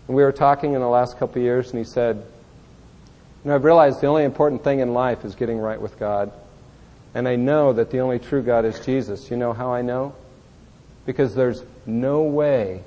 And 0.08 0.16
we 0.16 0.24
were 0.24 0.32
talking 0.32 0.74
in 0.74 0.80
the 0.80 0.88
last 0.88 1.20
couple 1.20 1.36
of 1.36 1.44
years, 1.44 1.70
and 1.70 1.78
he 1.78 1.84
said, 1.84 2.16
You 2.16 3.48
know, 3.48 3.54
I've 3.54 3.62
realized 3.62 4.00
the 4.00 4.08
only 4.08 4.24
important 4.24 4.64
thing 4.64 4.80
in 4.80 4.92
life 4.92 5.24
is 5.24 5.36
getting 5.36 5.58
right 5.58 5.80
with 5.80 6.00
God. 6.00 6.32
And 7.14 7.28
I 7.28 7.36
know 7.36 7.72
that 7.72 7.90
the 7.90 8.00
only 8.00 8.18
true 8.18 8.42
God 8.42 8.64
is 8.64 8.80
Jesus. 8.80 9.30
You 9.30 9.36
know 9.36 9.52
how 9.52 9.72
I 9.72 9.82
know? 9.82 10.14
Because 11.06 11.34
there's 11.34 11.62
no 11.86 12.22
way 12.22 12.82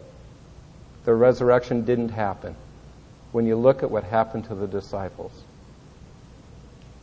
the 1.06 1.14
resurrection 1.14 1.86
didn't 1.86 2.10
happen 2.10 2.56
when 3.32 3.46
you 3.46 3.56
look 3.56 3.84
at 3.84 3.92
what 3.92 4.04
happened 4.04 4.46
to 4.46 4.56
the 4.56 4.68
disciples. 4.68 5.32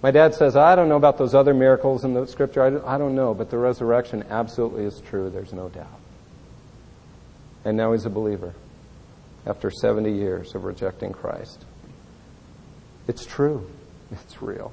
My 0.03 0.11
dad 0.11 0.35
says, 0.35 0.55
I 0.55 0.77
don't 0.77 0.91
know 0.91 0.97
about 0.97 1.17
those 1.17 1.35
other 1.35 1.55
miracles 1.55 2.05
in 2.05 2.13
the 2.13 2.27
scripture. 2.27 2.87
I 2.87 2.99
don't 2.99 3.15
know, 3.15 3.33
but 3.33 3.51
the 3.51 3.57
resurrection 3.57 4.25
absolutely 4.29 4.85
is 4.85 5.01
true. 5.01 5.31
There's 5.31 5.55
no 5.55 5.71
doubt. 5.71 5.87
And 7.65 7.79
now 7.79 7.93
he's 7.93 8.05
a 8.05 8.11
believer 8.11 8.53
after 9.47 9.71
70 9.71 10.13
years 10.13 10.55
of 10.55 10.65
rejecting 10.65 11.13
Christ. 11.13 11.65
It's 13.09 13.25
true. 13.25 13.71
It's 14.11 14.43
real. 14.43 14.73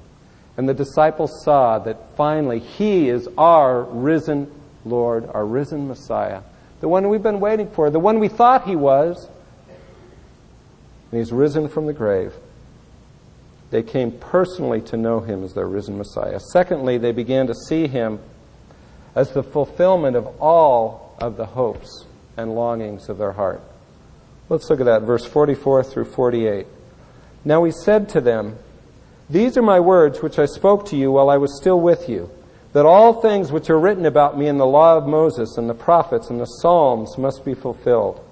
And 0.56 0.68
the 0.68 0.74
disciples 0.74 1.42
saw 1.44 1.78
that 1.80 2.16
finally 2.16 2.58
He 2.58 3.08
is 3.08 3.28
our 3.38 3.82
risen 3.82 4.50
Lord, 4.84 5.28
our 5.32 5.46
risen 5.46 5.88
Messiah, 5.88 6.42
the 6.80 6.88
one 6.88 7.08
we've 7.08 7.22
been 7.22 7.40
waiting 7.40 7.70
for, 7.70 7.90
the 7.90 8.00
one 8.00 8.18
we 8.18 8.28
thought 8.28 8.66
He 8.66 8.76
was. 8.76 9.28
And 11.10 11.18
He's 11.18 11.32
risen 11.32 11.68
from 11.68 11.86
the 11.86 11.92
grave. 11.92 12.34
They 13.70 13.82
came 13.82 14.12
personally 14.12 14.82
to 14.82 14.96
know 14.96 15.20
Him 15.20 15.42
as 15.44 15.54
their 15.54 15.66
risen 15.66 15.96
Messiah. 15.96 16.40
Secondly, 16.52 16.98
they 16.98 17.12
began 17.12 17.46
to 17.46 17.54
see 17.54 17.86
Him 17.86 18.18
as 19.14 19.32
the 19.32 19.42
fulfillment 19.42 20.16
of 20.16 20.26
all 20.40 21.16
of 21.18 21.36
the 21.36 21.46
hopes 21.46 22.06
and 22.36 22.54
longings 22.54 23.08
of 23.08 23.18
their 23.18 23.32
heart. 23.32 23.62
Let's 24.48 24.68
look 24.68 24.80
at 24.80 24.86
that, 24.86 25.02
verse 25.02 25.24
44 25.24 25.84
through 25.84 26.06
48. 26.06 26.66
Now 27.44 27.64
He 27.64 27.72
said 27.72 28.10
to 28.10 28.20
them, 28.20 28.58
these 29.32 29.56
are 29.56 29.62
my 29.62 29.80
words 29.80 30.20
which 30.20 30.38
I 30.38 30.44
spoke 30.44 30.84
to 30.86 30.96
you 30.96 31.10
while 31.10 31.30
I 31.30 31.38
was 31.38 31.56
still 31.56 31.80
with 31.80 32.06
you, 32.06 32.30
that 32.74 32.84
all 32.84 33.22
things 33.22 33.50
which 33.50 33.70
are 33.70 33.80
written 33.80 34.04
about 34.04 34.38
me 34.38 34.46
in 34.46 34.58
the 34.58 34.66
law 34.66 34.98
of 34.98 35.06
Moses 35.06 35.56
and 35.56 35.70
the 35.70 35.74
prophets 35.74 36.28
and 36.28 36.38
the 36.38 36.44
Psalms 36.44 37.16
must 37.16 37.42
be 37.42 37.54
fulfilled. 37.54 38.22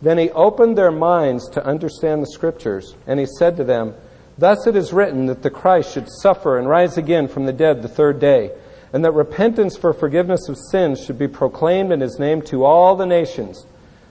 Then 0.00 0.16
he 0.16 0.30
opened 0.30 0.78
their 0.78 0.92
minds 0.92 1.48
to 1.50 1.66
understand 1.66 2.22
the 2.22 2.28
scriptures, 2.28 2.94
and 3.04 3.18
he 3.18 3.26
said 3.26 3.56
to 3.56 3.64
them, 3.64 3.94
Thus 4.38 4.66
it 4.68 4.76
is 4.76 4.92
written 4.92 5.26
that 5.26 5.42
the 5.42 5.50
Christ 5.50 5.92
should 5.92 6.08
suffer 6.08 6.56
and 6.56 6.68
rise 6.68 6.96
again 6.96 7.26
from 7.26 7.46
the 7.46 7.52
dead 7.52 7.82
the 7.82 7.88
third 7.88 8.20
day, 8.20 8.52
and 8.92 9.04
that 9.04 9.12
repentance 9.12 9.76
for 9.76 9.92
forgiveness 9.92 10.48
of 10.48 10.56
sins 10.70 11.04
should 11.04 11.18
be 11.18 11.26
proclaimed 11.26 11.90
in 11.90 12.00
his 12.00 12.20
name 12.20 12.42
to 12.42 12.64
all 12.64 12.94
the 12.94 13.06
nations, 13.06 13.66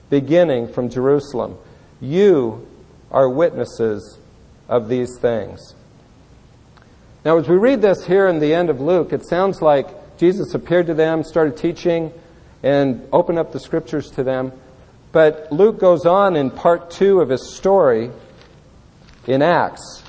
beginning 0.10 0.68
from 0.68 0.90
Jerusalem. 0.90 1.58
You 2.02 2.68
are 3.12 3.30
witnesses 3.30 4.18
of 4.68 4.90
these 4.90 5.18
things. 5.20 5.75
Now, 7.26 7.40
as 7.40 7.50
we 7.50 7.56
read 7.56 7.82
this 7.82 8.06
here 8.06 8.28
in 8.28 8.38
the 8.38 8.54
end 8.54 8.70
of 8.70 8.80
Luke, 8.80 9.12
it 9.12 9.26
sounds 9.28 9.60
like 9.60 10.16
Jesus 10.20 10.54
appeared 10.54 10.86
to 10.86 10.94
them, 10.94 11.24
started 11.24 11.58
teaching, 11.58 12.14
and 12.62 13.02
opened 13.12 13.40
up 13.40 13.52
the 13.52 13.60
scriptures 13.60 14.12
to 14.12 14.24
them. 14.24 14.52
But 15.12 15.52
Luke 15.52 15.80
goes 15.80 16.06
on 16.06 16.36
in 16.36 16.52
part 16.52 16.92
two 16.92 17.22
of 17.22 17.30
his 17.30 17.56
story 17.56 18.12
in 19.26 19.42
Acts. 19.42 20.04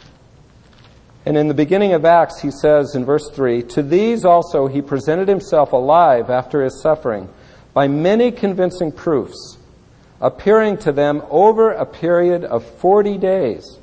And 1.25 1.39
in 1.39 1.49
the 1.49 1.55
beginning 1.55 1.95
of 1.95 2.05
Acts, 2.05 2.43
he 2.43 2.51
says 2.51 2.95
in 2.95 3.07
verse 3.07 3.31
3 3.31 3.63
To 3.63 3.83
these 3.83 4.27
also 4.27 4.67
he 4.67 4.83
presented 4.83 5.27
himself 5.27 5.73
alive 5.73 6.29
after 6.29 6.63
his 6.63 6.83
suffering 6.83 7.31
by 7.73 7.89
many 7.89 8.31
convincing 8.31 8.93
proofs, 8.93 9.57
appearing 10.21 10.77
to 10.79 10.93
them 10.93 11.23
over 11.31 11.73
a 11.73 11.87
period 11.87 12.45
of 12.45 12.63
40 12.63 13.17
days 13.17 13.79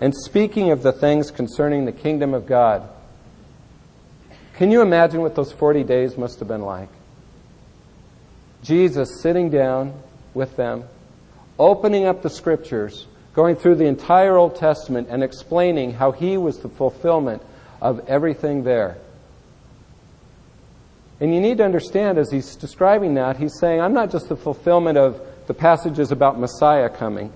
and 0.00 0.14
speaking 0.14 0.70
of 0.70 0.82
the 0.82 0.92
things 0.92 1.30
concerning 1.30 1.84
the 1.84 1.92
kingdom 1.92 2.32
of 2.32 2.46
God. 2.46 2.88
Can 4.54 4.70
you 4.70 4.82
imagine 4.82 5.20
what 5.20 5.34
those 5.34 5.52
40 5.52 5.84
days 5.84 6.16
must 6.16 6.38
have 6.38 6.48
been 6.48 6.62
like? 6.62 6.88
Jesus 8.62 9.20
sitting 9.20 9.50
down 9.50 9.94
with 10.34 10.56
them, 10.56 10.84
opening 11.58 12.06
up 12.06 12.22
the 12.22 12.30
scriptures, 12.30 13.06
going 13.34 13.56
through 13.56 13.76
the 13.76 13.86
entire 13.86 14.36
Old 14.36 14.56
Testament 14.56 15.08
and 15.10 15.22
explaining 15.22 15.92
how 15.92 16.12
he 16.12 16.36
was 16.36 16.58
the 16.58 16.68
fulfillment 16.68 17.42
of 17.80 18.06
everything 18.08 18.64
there. 18.64 18.98
And 21.20 21.34
you 21.34 21.40
need 21.40 21.58
to 21.58 21.64
understand 21.64 22.18
as 22.18 22.30
he's 22.30 22.56
describing 22.56 23.14
that, 23.14 23.36
he's 23.36 23.58
saying, 23.58 23.80
I'm 23.80 23.92
not 23.92 24.10
just 24.10 24.28
the 24.28 24.36
fulfillment 24.36 24.96
of 24.96 25.20
the 25.46 25.54
passages 25.54 26.12
about 26.12 26.38
Messiah 26.38 26.88
coming. 26.88 27.32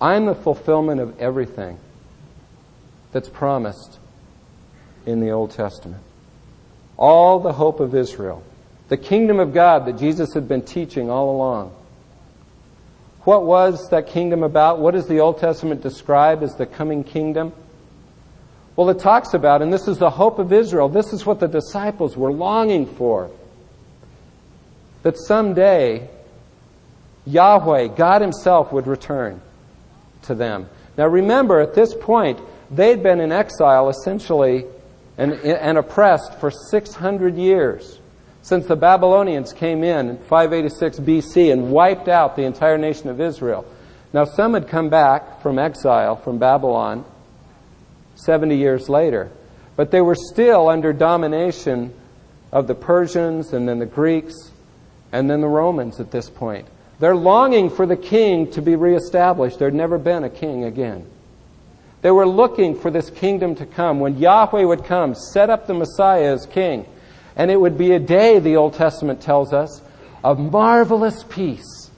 I'm 0.00 0.26
the 0.26 0.34
fulfillment 0.34 1.00
of 1.00 1.18
everything 1.20 1.78
that's 3.12 3.28
promised 3.28 3.98
in 5.06 5.20
the 5.20 5.30
Old 5.30 5.52
Testament. 5.52 6.02
All 6.96 7.40
the 7.40 7.52
hope 7.52 7.80
of 7.80 7.94
Israel, 7.94 8.42
the 8.88 8.96
kingdom 8.96 9.40
of 9.40 9.54
God 9.54 9.86
that 9.86 9.98
Jesus 9.98 10.34
had 10.34 10.48
been 10.48 10.62
teaching 10.62 11.10
all 11.10 11.34
along. 11.34 11.74
What 13.22 13.44
was 13.44 13.88
that 13.90 14.08
kingdom 14.08 14.42
about? 14.42 14.80
What 14.80 14.92
does 14.92 15.08
the 15.08 15.20
Old 15.20 15.38
Testament 15.38 15.82
describe 15.82 16.42
as 16.42 16.56
the 16.56 16.66
coming 16.66 17.04
kingdom? 17.04 17.52
Well, 18.76 18.90
it 18.90 18.98
talks 18.98 19.34
about, 19.34 19.62
and 19.62 19.72
this 19.72 19.86
is 19.88 19.98
the 19.98 20.10
hope 20.10 20.38
of 20.38 20.52
Israel, 20.52 20.88
this 20.88 21.12
is 21.12 21.24
what 21.24 21.40
the 21.40 21.46
disciples 21.46 22.16
were 22.16 22.32
longing 22.32 22.86
for. 22.86 23.30
That 25.02 25.16
someday 25.16 26.08
Yahweh, 27.26 27.88
God 27.88 28.20
Himself, 28.20 28.72
would 28.72 28.86
return 28.86 29.40
to 30.24 30.34
them. 30.34 30.68
Now 30.96 31.06
remember, 31.06 31.60
at 31.60 31.74
this 31.74 31.94
point, 31.94 32.38
they'd 32.70 33.02
been 33.02 33.20
in 33.20 33.32
exile 33.32 33.88
essentially 33.88 34.64
and, 35.16 35.32
and 35.32 35.78
oppressed 35.78 36.38
for 36.40 36.50
600 36.50 37.36
years 37.36 38.00
since 38.42 38.66
the 38.66 38.76
Babylonians 38.76 39.52
came 39.52 39.82
in 39.82 40.10
in 40.10 40.18
586 40.18 40.98
BC 41.00 41.50
and 41.50 41.70
wiped 41.70 42.08
out 42.08 42.36
the 42.36 42.42
entire 42.44 42.76
nation 42.76 43.08
of 43.08 43.20
Israel. 43.20 43.64
Now, 44.12 44.24
some 44.24 44.54
had 44.54 44.68
come 44.68 44.90
back 44.90 45.40
from 45.40 45.58
exile 45.58 46.16
from 46.16 46.38
Babylon 46.38 47.04
70 48.16 48.56
years 48.56 48.88
later, 48.88 49.30
but 49.76 49.90
they 49.90 50.00
were 50.00 50.14
still 50.14 50.68
under 50.68 50.92
domination 50.92 51.94
of 52.52 52.66
the 52.66 52.74
Persians 52.74 53.52
and 53.52 53.68
then 53.68 53.78
the 53.78 53.86
Greeks 53.86 54.34
and 55.10 55.28
then 55.28 55.40
the 55.40 55.48
Romans 55.48 55.98
at 55.98 56.10
this 56.10 56.28
point. 56.28 56.68
They're 56.98 57.16
longing 57.16 57.70
for 57.70 57.86
the 57.86 57.96
king 57.96 58.50
to 58.52 58.62
be 58.62 58.76
reestablished. 58.76 59.58
There'd 59.58 59.74
never 59.74 59.98
been 59.98 60.24
a 60.24 60.30
king 60.30 60.64
again. 60.64 61.06
They 62.02 62.10
were 62.10 62.26
looking 62.26 62.78
for 62.78 62.90
this 62.90 63.10
kingdom 63.10 63.54
to 63.56 63.66
come. 63.66 63.98
When 63.98 64.18
Yahweh 64.18 64.64
would 64.64 64.84
come, 64.84 65.14
set 65.14 65.50
up 65.50 65.66
the 65.66 65.74
Messiah 65.74 66.34
as 66.34 66.46
king. 66.46 66.86
And 67.34 67.50
it 67.50 67.60
would 67.60 67.76
be 67.76 67.92
a 67.92 67.98
day, 67.98 68.38
the 68.38 68.56
Old 68.56 68.74
Testament 68.74 69.20
tells 69.20 69.52
us, 69.52 69.80
of 70.22 70.38
marvelous 70.38 71.24
peace, 71.24 71.90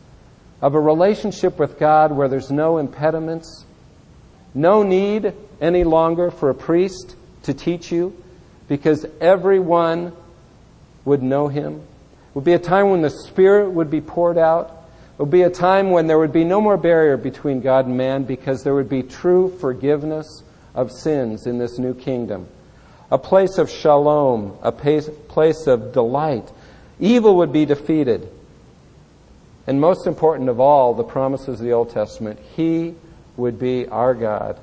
of 0.63 0.75
a 0.75 0.81
relationship 0.81 1.59
with 1.59 1.79
God 1.79 2.13
where 2.13 2.29
there's 2.29 2.51
no 2.51 2.79
impediments, 2.79 3.67
no 4.55 4.83
need 4.83 5.35
any 5.61 5.85
longer 5.85 6.31
for 6.31 6.51
a 6.51 6.55
priest 6.55 7.17
to 7.43 7.53
teach 7.53 7.93
you, 7.93 8.17
because 8.69 9.05
everyone 9.21 10.13
would 11.05 11.23
know 11.23 11.49
him. 11.49 11.75
It 11.75 12.35
would 12.35 12.45
be 12.45 12.55
a 12.55 12.59
time 12.59 12.91
when 12.91 13.03
the 13.03 13.11
Spirit 13.11 13.71
would 13.71 13.91
be 13.91 14.01
poured 14.01 14.39
out. 14.39 14.76
It 15.17 15.23
would 15.23 15.31
be 15.31 15.43
a 15.43 15.51
time 15.51 15.93
when 15.93 16.09
there 16.09 16.19
would 16.19 16.33
be 16.33 16.45
no 16.45 16.61
more 16.61 16.77
barrier 16.77 17.17
between 17.17 17.63
God 17.63 17.87
and 17.87 17.97
man 17.97 18.25
because 18.25 18.63
there 18.63 18.75
would 18.75 18.91
be 18.91 19.03
true 19.03 19.49
forgiveness 19.59 20.43
of 20.75 20.93
sins 20.93 21.47
in 21.47 21.57
this 21.57 21.79
new 21.79 21.95
kingdom. 21.95 22.47
A 23.11 23.17
place 23.17 23.57
of 23.57 23.71
shalom, 23.71 24.59
a 24.63 24.71
place 24.73 25.67
of 25.67 25.93
delight. 25.93 26.53
Evil 27.01 27.37
would 27.37 27.51
be 27.51 27.65
defeated. 27.65 28.29
And 29.67 29.81
most 29.81 30.07
important 30.07 30.51
of 30.51 30.61
all, 30.61 30.93
the 30.93 31.03
promises 31.03 31.61
of 31.61 31.65
the 31.65 31.73
Old 31.73 31.91
Testament, 31.91 32.39
He 32.55 32.95
would 33.39 33.59
be 33.59 33.87
our 33.89 34.13
God 34.13 34.59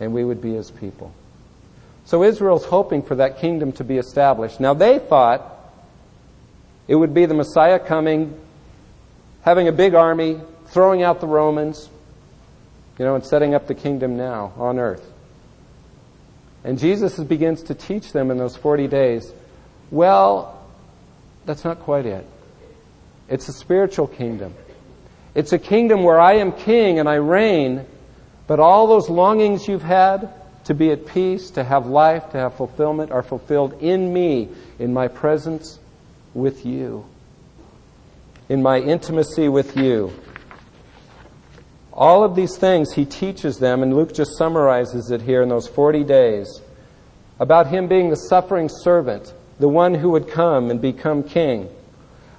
and 0.00 0.14
we 0.14 0.24
would 0.24 0.40
be 0.40 0.54
His 0.54 0.70
people. 0.70 1.12
So 2.06 2.24
Israel's 2.24 2.64
hoping 2.64 3.02
for 3.02 3.16
that 3.16 3.38
kingdom 3.38 3.72
to 3.72 3.84
be 3.84 3.98
established. 3.98 4.58
Now 4.58 4.72
they 4.72 4.98
thought 4.98 5.44
it 6.88 6.94
would 6.94 7.12
be 7.12 7.26
the 7.26 7.34
Messiah 7.34 7.78
coming, 7.78 8.34
having 9.42 9.68
a 9.68 9.72
big 9.72 9.94
army, 9.94 10.40
throwing 10.66 11.02
out 11.02 11.20
the 11.20 11.26
Romans, 11.26 11.88
you 12.98 13.04
know, 13.04 13.14
and 13.14 13.24
setting 13.24 13.54
up 13.54 13.66
the 13.66 13.74
kingdom 13.74 14.16
now 14.16 14.52
on 14.56 14.78
earth. 14.78 15.06
And 16.64 16.78
Jesus 16.78 17.18
begins 17.18 17.62
to 17.64 17.74
teach 17.74 18.12
them 18.12 18.30
in 18.30 18.38
those 18.38 18.56
40 18.56 18.88
days, 18.88 19.32
well, 19.90 20.62
that's 21.46 21.64
not 21.64 21.80
quite 21.80 22.06
it. 22.06 22.26
It's 23.28 23.48
a 23.48 23.52
spiritual 23.52 24.06
kingdom. 24.06 24.54
It's 25.34 25.52
a 25.52 25.58
kingdom 25.58 26.02
where 26.02 26.20
I 26.20 26.34
am 26.34 26.52
king 26.52 26.98
and 26.98 27.08
I 27.08 27.14
reign, 27.14 27.86
but 28.46 28.60
all 28.60 28.86
those 28.86 29.08
longings 29.08 29.68
you've 29.68 29.82
had 29.82 30.32
to 30.64 30.74
be 30.74 30.90
at 30.90 31.06
peace, 31.06 31.50
to 31.52 31.64
have 31.64 31.86
life, 31.86 32.30
to 32.32 32.38
have 32.38 32.54
fulfillment 32.54 33.10
are 33.10 33.22
fulfilled 33.22 33.80
in 33.80 34.12
me, 34.12 34.48
in 34.78 34.92
my 34.92 35.08
presence 35.08 35.78
with 36.34 36.66
you, 36.66 37.04
in 38.50 38.62
my 38.62 38.78
intimacy 38.78 39.48
with 39.48 39.74
you. 39.78 40.12
All 41.94 42.22
of 42.22 42.36
these 42.36 42.58
things 42.58 42.92
he 42.92 43.06
teaches 43.06 43.58
them, 43.58 43.82
and 43.82 43.96
Luke 43.96 44.12
just 44.12 44.36
summarizes 44.36 45.10
it 45.10 45.22
here 45.22 45.40
in 45.40 45.48
those 45.48 45.66
40 45.66 46.04
days, 46.04 46.60
about 47.38 47.68
him 47.68 47.88
being 47.88 48.10
the 48.10 48.16
suffering 48.16 48.68
servant, 48.68 49.32
the 49.58 49.68
one 49.68 49.94
who 49.94 50.10
would 50.10 50.28
come 50.28 50.70
and 50.70 50.82
become 50.82 51.22
king 51.22 51.70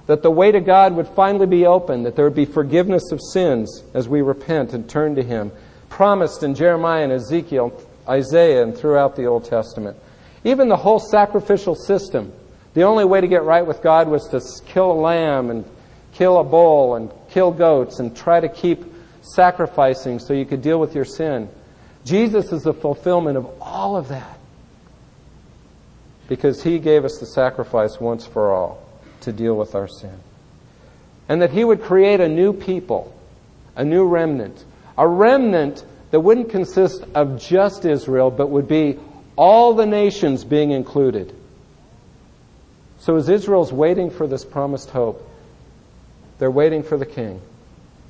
that 0.06 0.22
the 0.22 0.30
way 0.30 0.50
to 0.50 0.60
God 0.60 0.94
would 0.96 1.08
finally 1.08 1.46
be 1.46 1.66
open, 1.66 2.02
that 2.02 2.16
there 2.16 2.24
would 2.24 2.34
be 2.34 2.44
forgiveness 2.44 3.12
of 3.12 3.20
sins 3.32 3.84
as 3.94 4.08
we 4.08 4.20
repent 4.20 4.72
and 4.72 4.88
turn 4.88 5.14
to 5.14 5.22
Him, 5.22 5.52
promised 5.88 6.42
in 6.42 6.54
Jeremiah 6.54 7.04
and 7.04 7.12
Ezekiel, 7.12 7.72
Isaiah, 8.08 8.62
and 8.62 8.76
throughout 8.76 9.16
the 9.16 9.26
Old 9.26 9.44
Testament. 9.44 9.96
Even 10.44 10.68
the 10.68 10.76
whole 10.76 10.98
sacrificial 10.98 11.74
system. 11.74 12.32
The 12.74 12.82
only 12.82 13.04
way 13.04 13.20
to 13.20 13.28
get 13.28 13.44
right 13.44 13.64
with 13.64 13.82
God 13.82 14.08
was 14.08 14.26
to 14.28 14.40
kill 14.66 14.90
a 14.90 14.94
lamb 14.94 15.50
and 15.50 15.64
kill 16.12 16.38
a 16.38 16.44
bull 16.44 16.94
and 16.96 17.10
kill 17.30 17.50
goats 17.50 17.98
and 17.98 18.16
try 18.16 18.40
to 18.40 18.48
keep 18.48 18.84
sacrificing 19.22 20.18
so 20.18 20.32
you 20.32 20.44
could 20.44 20.62
deal 20.62 20.78
with 20.78 20.94
your 20.94 21.04
sin. 21.04 21.48
Jesus 22.04 22.52
is 22.52 22.62
the 22.62 22.74
fulfillment 22.74 23.36
of 23.36 23.46
all 23.60 23.96
of 23.96 24.08
that 24.08 24.38
because 26.28 26.62
He 26.62 26.78
gave 26.78 27.04
us 27.04 27.18
the 27.18 27.26
sacrifice 27.26 28.00
once 28.00 28.26
for 28.26 28.52
all 28.52 28.82
to 29.20 29.32
deal 29.32 29.54
with 29.56 29.74
our 29.74 29.88
sin. 29.88 30.18
And 31.28 31.42
that 31.42 31.50
He 31.50 31.64
would 31.64 31.82
create 31.82 32.20
a 32.20 32.28
new 32.28 32.52
people, 32.52 33.14
a 33.76 33.84
new 33.84 34.06
remnant, 34.06 34.64
a 34.98 35.06
remnant 35.06 35.84
that 36.10 36.20
wouldn't 36.20 36.50
consist 36.50 37.04
of 37.14 37.40
just 37.40 37.84
Israel, 37.84 38.30
but 38.30 38.50
would 38.50 38.68
be 38.68 38.98
all 39.36 39.74
the 39.74 39.86
nations 39.86 40.44
being 40.44 40.72
included. 40.72 41.34
So 42.98 43.16
as 43.16 43.28
Israel's 43.28 43.72
waiting 43.72 44.10
for 44.10 44.26
this 44.26 44.44
promised 44.44 44.90
hope, 44.90 45.28
they're 46.38 46.50
waiting 46.50 46.82
for 46.82 46.96
the 46.96 47.06
King. 47.06 47.40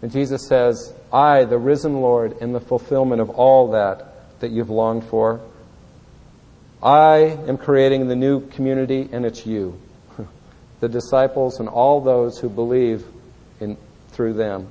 And 0.03 0.11
Jesus 0.11 0.47
says, 0.49 0.93
I, 1.13 1.45
the 1.45 1.59
risen 1.59 2.01
Lord, 2.01 2.43
am 2.43 2.53
the 2.53 2.61
fulfillment 2.61 3.21
of 3.21 3.31
all 3.31 3.73
that 3.73 4.41
that 4.41 4.51
you've 4.51 4.71
longed 4.71 5.05
for. 5.05 5.41
I 6.83 7.39
am 7.47 7.57
creating 7.57 8.09
the 8.09 8.17
new 8.17 8.47
community, 8.49 9.09
and 9.13 9.25
it's 9.25 9.47
you 9.47 9.81
the 10.81 10.89
disciples 10.89 11.61
and 11.61 11.69
all 11.69 12.01
those 12.01 12.39
who 12.39 12.49
believe 12.49 13.05
in, 13.61 13.77
through 14.09 14.35
them. 14.35 14.69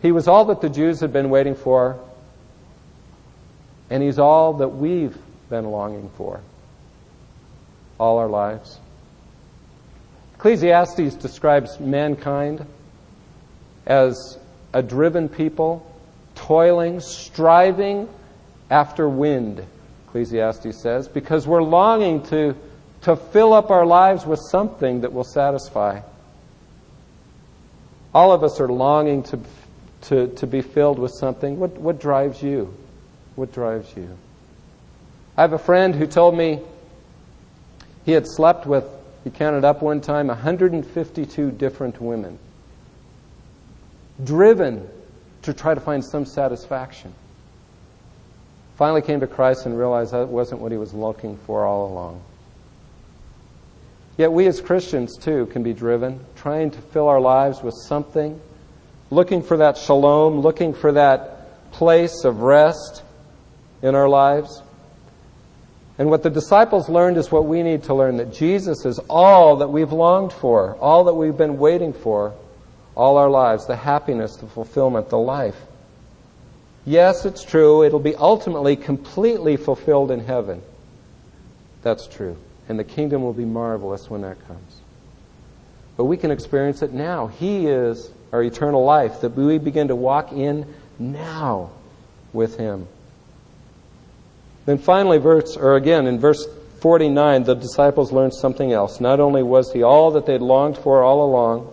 He 0.00 0.10
was 0.10 0.26
all 0.26 0.46
that 0.46 0.62
the 0.62 0.70
Jews 0.70 1.00
had 1.00 1.12
been 1.12 1.28
waiting 1.28 1.54
for, 1.54 2.00
and 3.90 4.02
He's 4.02 4.18
all 4.18 4.54
that 4.54 4.68
we've 4.68 5.16
been 5.50 5.66
longing 5.66 6.10
for 6.16 6.40
all 8.00 8.18
our 8.18 8.28
lives. 8.28 8.78
Ecclesiastes 10.44 11.14
describes 11.14 11.80
mankind 11.80 12.66
as 13.86 14.38
a 14.74 14.82
driven 14.82 15.26
people, 15.26 15.90
toiling, 16.34 17.00
striving 17.00 18.06
after 18.68 19.08
wind, 19.08 19.64
Ecclesiastes 20.06 20.82
says, 20.82 21.08
because 21.08 21.46
we're 21.46 21.62
longing 21.62 22.22
to 22.24 22.54
to 23.00 23.16
fill 23.16 23.54
up 23.54 23.70
our 23.70 23.86
lives 23.86 24.26
with 24.26 24.38
something 24.50 25.00
that 25.00 25.14
will 25.14 25.24
satisfy. 25.24 26.02
All 28.14 28.30
of 28.30 28.44
us 28.44 28.60
are 28.60 28.68
longing 28.68 29.22
to, 29.22 29.40
to, 30.02 30.28
to 30.28 30.46
be 30.46 30.60
filled 30.60 30.98
with 30.98 31.12
something. 31.12 31.58
What, 31.58 31.72
what 31.78 31.98
drives 31.98 32.42
you? 32.42 32.74
What 33.34 33.50
drives 33.54 33.94
you? 33.96 34.10
I 35.38 35.40
have 35.40 35.54
a 35.54 35.58
friend 35.58 35.94
who 35.94 36.06
told 36.06 36.36
me 36.36 36.60
he 38.04 38.12
had 38.12 38.26
slept 38.26 38.66
with, 38.66 38.84
he 39.24 39.30
counted 39.30 39.64
up 39.64 39.80
one 39.80 40.02
time, 40.02 40.28
152 40.28 41.50
different 41.50 42.00
women, 42.00 42.38
driven 44.22 44.86
to 45.42 45.54
try 45.54 45.74
to 45.74 45.80
find 45.80 46.04
some 46.04 46.26
satisfaction. 46.26 47.12
Finally 48.76 49.02
came 49.02 49.20
to 49.20 49.26
Christ 49.26 49.66
and 49.66 49.78
realized 49.78 50.12
that 50.12 50.28
wasn't 50.28 50.60
what 50.60 50.72
he 50.72 50.78
was 50.78 50.92
looking 50.92 51.38
for 51.38 51.64
all 51.64 51.90
along. 51.90 52.22
Yet 54.16 54.30
we 54.30 54.46
as 54.46 54.60
Christians, 54.60 55.16
too, 55.16 55.46
can 55.46 55.62
be 55.62 55.72
driven, 55.72 56.20
trying 56.36 56.70
to 56.72 56.78
fill 56.78 57.08
our 57.08 57.20
lives 57.20 57.62
with 57.62 57.74
something, 57.74 58.40
looking 59.10 59.42
for 59.42 59.56
that 59.56 59.76
shalom, 59.76 60.40
looking 60.40 60.74
for 60.74 60.92
that 60.92 61.72
place 61.72 62.24
of 62.24 62.40
rest 62.40 63.02
in 63.82 63.94
our 63.94 64.08
lives. 64.08 64.62
And 65.98 66.10
what 66.10 66.22
the 66.22 66.30
disciples 66.30 66.88
learned 66.88 67.16
is 67.16 67.30
what 67.30 67.44
we 67.44 67.62
need 67.62 67.84
to 67.84 67.94
learn 67.94 68.16
that 68.16 68.32
Jesus 68.32 68.84
is 68.84 68.98
all 69.08 69.56
that 69.56 69.68
we've 69.68 69.92
longed 69.92 70.32
for, 70.32 70.76
all 70.76 71.04
that 71.04 71.14
we've 71.14 71.36
been 71.36 71.58
waiting 71.58 71.92
for 71.92 72.34
all 72.96 73.16
our 73.16 73.30
lives 73.30 73.66
the 73.66 73.76
happiness, 73.76 74.36
the 74.36 74.46
fulfillment, 74.46 75.08
the 75.08 75.18
life. 75.18 75.56
Yes, 76.84 77.24
it's 77.24 77.44
true. 77.44 77.84
It'll 77.84 78.00
be 78.00 78.14
ultimately 78.14 78.76
completely 78.76 79.56
fulfilled 79.56 80.10
in 80.10 80.20
heaven. 80.20 80.62
That's 81.82 82.06
true 82.06 82.36
and 82.68 82.78
the 82.78 82.84
kingdom 82.84 83.22
will 83.22 83.32
be 83.32 83.44
marvelous 83.44 84.08
when 84.08 84.22
that 84.22 84.46
comes. 84.46 84.80
But 85.96 86.04
we 86.04 86.16
can 86.16 86.30
experience 86.30 86.82
it 86.82 86.92
now. 86.92 87.28
He 87.28 87.66
is 87.66 88.10
our 88.32 88.42
eternal 88.42 88.84
life 88.84 89.20
that 89.20 89.30
we 89.30 89.58
begin 89.58 89.88
to 89.88 89.96
walk 89.96 90.32
in 90.32 90.66
now 90.98 91.70
with 92.32 92.56
Him. 92.56 92.88
Then 94.66 94.78
finally, 94.78 95.18
verse, 95.18 95.56
or 95.56 95.76
again, 95.76 96.06
in 96.06 96.18
verse 96.18 96.46
49, 96.80 97.44
the 97.44 97.54
disciples 97.54 98.12
learned 98.12 98.34
something 98.34 98.72
else. 98.72 99.00
Not 99.00 99.20
only 99.20 99.42
was 99.42 99.72
He 99.72 99.82
all 99.82 100.10
that 100.12 100.26
they'd 100.26 100.40
longed 100.40 100.78
for 100.78 101.02
all 101.02 101.24
along, 101.24 101.70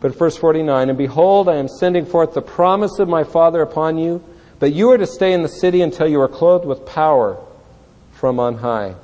but 0.00 0.16
verse 0.16 0.36
49, 0.36 0.90
and 0.90 0.98
behold, 0.98 1.48
I 1.48 1.56
am 1.56 1.68
sending 1.68 2.04
forth 2.04 2.34
the 2.34 2.42
promise 2.42 2.98
of 2.98 3.08
my 3.08 3.24
Father 3.24 3.62
upon 3.62 3.96
you, 3.96 4.22
but 4.58 4.72
you 4.72 4.90
are 4.90 4.98
to 4.98 5.06
stay 5.06 5.32
in 5.32 5.42
the 5.42 5.48
city 5.48 5.80
until 5.80 6.06
you 6.06 6.20
are 6.20 6.28
clothed 6.28 6.66
with 6.66 6.84
power 6.84 7.38
from 8.12 8.38
on 8.38 8.56
high. 8.56 8.94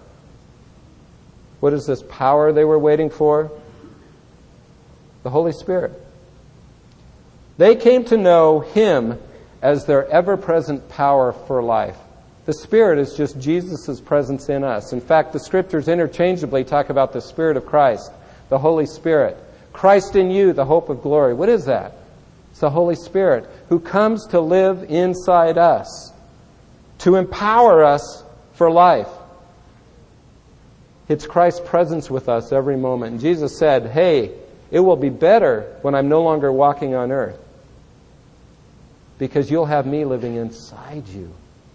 What 1.60 1.72
is 1.72 1.86
this 1.86 2.02
power 2.02 2.52
they 2.52 2.64
were 2.64 2.78
waiting 2.78 3.10
for? 3.10 3.50
The 5.22 5.30
Holy 5.30 5.52
Spirit. 5.52 5.92
They 7.58 7.76
came 7.76 8.04
to 8.06 8.16
know 8.16 8.60
Him 8.60 9.18
as 9.60 9.84
their 9.84 10.06
ever 10.08 10.36
present 10.38 10.88
power 10.88 11.32
for 11.32 11.62
life. 11.62 11.96
The 12.46 12.52
Spirit 12.54 12.98
is 12.98 13.14
just 13.14 13.38
Jesus' 13.38 14.00
presence 14.00 14.48
in 14.48 14.64
us. 14.64 14.92
In 14.92 15.00
fact, 15.00 15.32
the 15.32 15.38
scriptures 15.38 15.88
interchangeably 15.88 16.64
talk 16.64 16.90
about 16.90 17.12
the 17.12 17.20
Spirit 17.20 17.56
of 17.56 17.66
Christ, 17.66 18.10
the 18.48 18.58
Holy 18.58 18.86
Spirit. 18.86 19.36
Christ 19.72 20.16
in 20.16 20.30
you, 20.30 20.52
the 20.52 20.64
hope 20.64 20.88
of 20.88 21.02
glory. 21.02 21.34
What 21.34 21.48
is 21.48 21.66
that? 21.66 21.94
It's 22.50 22.60
the 22.60 22.70
Holy 22.70 22.96
Spirit 22.96 23.48
who 23.68 23.78
comes 23.78 24.26
to 24.28 24.40
live 24.40 24.84
inside 24.90 25.58
us, 25.58 26.12
to 26.98 27.16
empower 27.16 27.84
us 27.84 28.24
for 28.54 28.70
life. 28.70 29.08
It's 31.08 31.26
Christ's 31.26 31.60
presence 31.68 32.10
with 32.10 32.28
us 32.28 32.52
every 32.52 32.76
moment. 32.76 33.12
And 33.12 33.20
Jesus 33.20 33.58
said, 33.58 33.86
Hey, 33.86 34.32
it 34.70 34.80
will 34.80 34.96
be 34.96 35.08
better 35.08 35.76
when 35.82 35.94
I'm 35.94 36.08
no 36.08 36.22
longer 36.22 36.52
walking 36.52 36.94
on 36.94 37.10
earth 37.10 37.38
because 39.18 39.50
you'll 39.50 39.66
have 39.66 39.86
me 39.86 40.04
living 40.04 40.36
inside 40.36 41.06
you. 41.08 41.30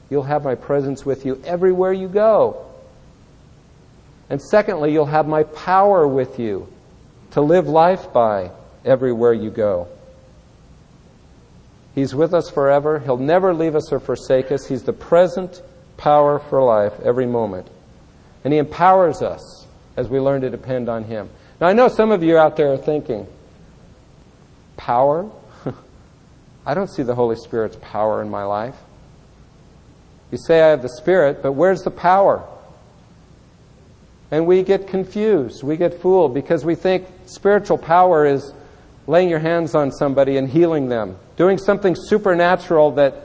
You'll 0.10 0.24
have 0.24 0.44
my 0.44 0.56
presence 0.56 1.06
with 1.06 1.26
you 1.26 1.42
everywhere 1.46 1.94
you 1.94 2.08
go. 2.08 2.66
And 4.30 4.42
secondly, 4.42 4.92
you'll 4.92 5.06
have 5.06 5.28
my 5.28 5.44
power 5.44 6.08
with 6.08 6.40
you 6.40 6.68
to 7.32 7.42
live 7.42 7.68
life 7.68 8.12
by 8.14 8.52
everywhere 8.84 9.34
you 9.34 9.50
go. 9.50 9.88
He's 11.94 12.14
with 12.14 12.34
us 12.34 12.50
forever. 12.50 13.00
He'll 13.00 13.18
never 13.18 13.54
leave 13.54 13.76
us 13.76 13.92
or 13.92 14.00
forsake 14.00 14.52
us. 14.52 14.68
He's 14.68 14.84
the 14.84 14.94
present 14.94 15.62
power 15.98 16.40
for 16.40 16.62
life 16.62 16.94
every 17.04 17.26
moment. 17.26 17.68
And 18.44 18.54
He 18.54 18.60
empowers 18.60 19.22
us 19.22 19.66
as 19.96 20.10
we 20.10 20.20
learn 20.20 20.42
to 20.42 20.50
depend 20.50 20.90
on 20.90 21.06
Him. 21.06 21.30
Now, 21.62 21.68
I 21.68 21.74
know 21.74 21.88
some 21.88 22.12
of 22.12 22.22
you 22.22 22.38
out 22.38 22.58
there 22.58 22.74
are 22.74 22.78
thinking, 22.78 23.26
power? 24.76 25.30
I 26.66 26.74
don't 26.74 26.90
see 26.90 27.04
the 27.04 27.16
Holy 27.16 27.38
Spirit's 27.38 27.78
power 27.82 28.22
in 28.22 28.30
my 28.30 28.44
life. 28.44 28.76
You 30.36 30.40
say 30.40 30.62
I 30.62 30.72
have 30.72 30.82
the 30.82 30.90
Spirit, 30.90 31.42
but 31.42 31.54
where's 31.54 31.84
the 31.84 31.92
power? 31.92 32.46
And 34.32 34.46
we 34.46 34.64
get 34.64 34.86
confused. 34.86 35.64
We 35.64 35.78
get 35.78 36.02
fooled 36.02 36.34
because 36.34 36.66
we 36.66 36.76
think 36.76 37.08
spiritual 37.26 37.78
power 37.78 38.26
is 38.26 38.52
laying 39.08 39.30
your 39.30 39.40
hands 39.40 39.76
on 39.76 39.94
somebody 39.94 40.36
and 40.36 40.50
healing 40.50 40.90
them, 40.90 41.16
doing 41.38 41.58
something 41.58 41.96
supernatural 41.96 42.92
that, 42.96 43.16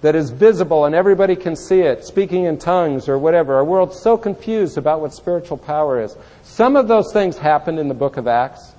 that 0.00 0.16
is 0.16 0.30
visible 0.30 0.86
and 0.86 0.94
everybody 0.96 1.36
can 1.36 1.54
see 1.54 1.82
it, 1.82 2.04
speaking 2.04 2.46
in 2.46 2.58
tongues 2.58 3.08
or 3.08 3.16
whatever. 3.16 3.54
Our 3.54 3.64
world's 3.64 4.02
so 4.02 4.18
confused 4.18 4.76
about 4.76 5.00
what 5.00 5.14
spiritual 5.14 5.58
power 5.58 6.02
is. 6.02 6.16
Some 6.42 6.74
of 6.74 6.88
those 6.88 7.12
things 7.12 7.38
happened 7.38 7.78
in 7.78 7.86
the 7.86 7.94
book 7.94 8.16
of 8.16 8.26
Acts. 8.26 8.72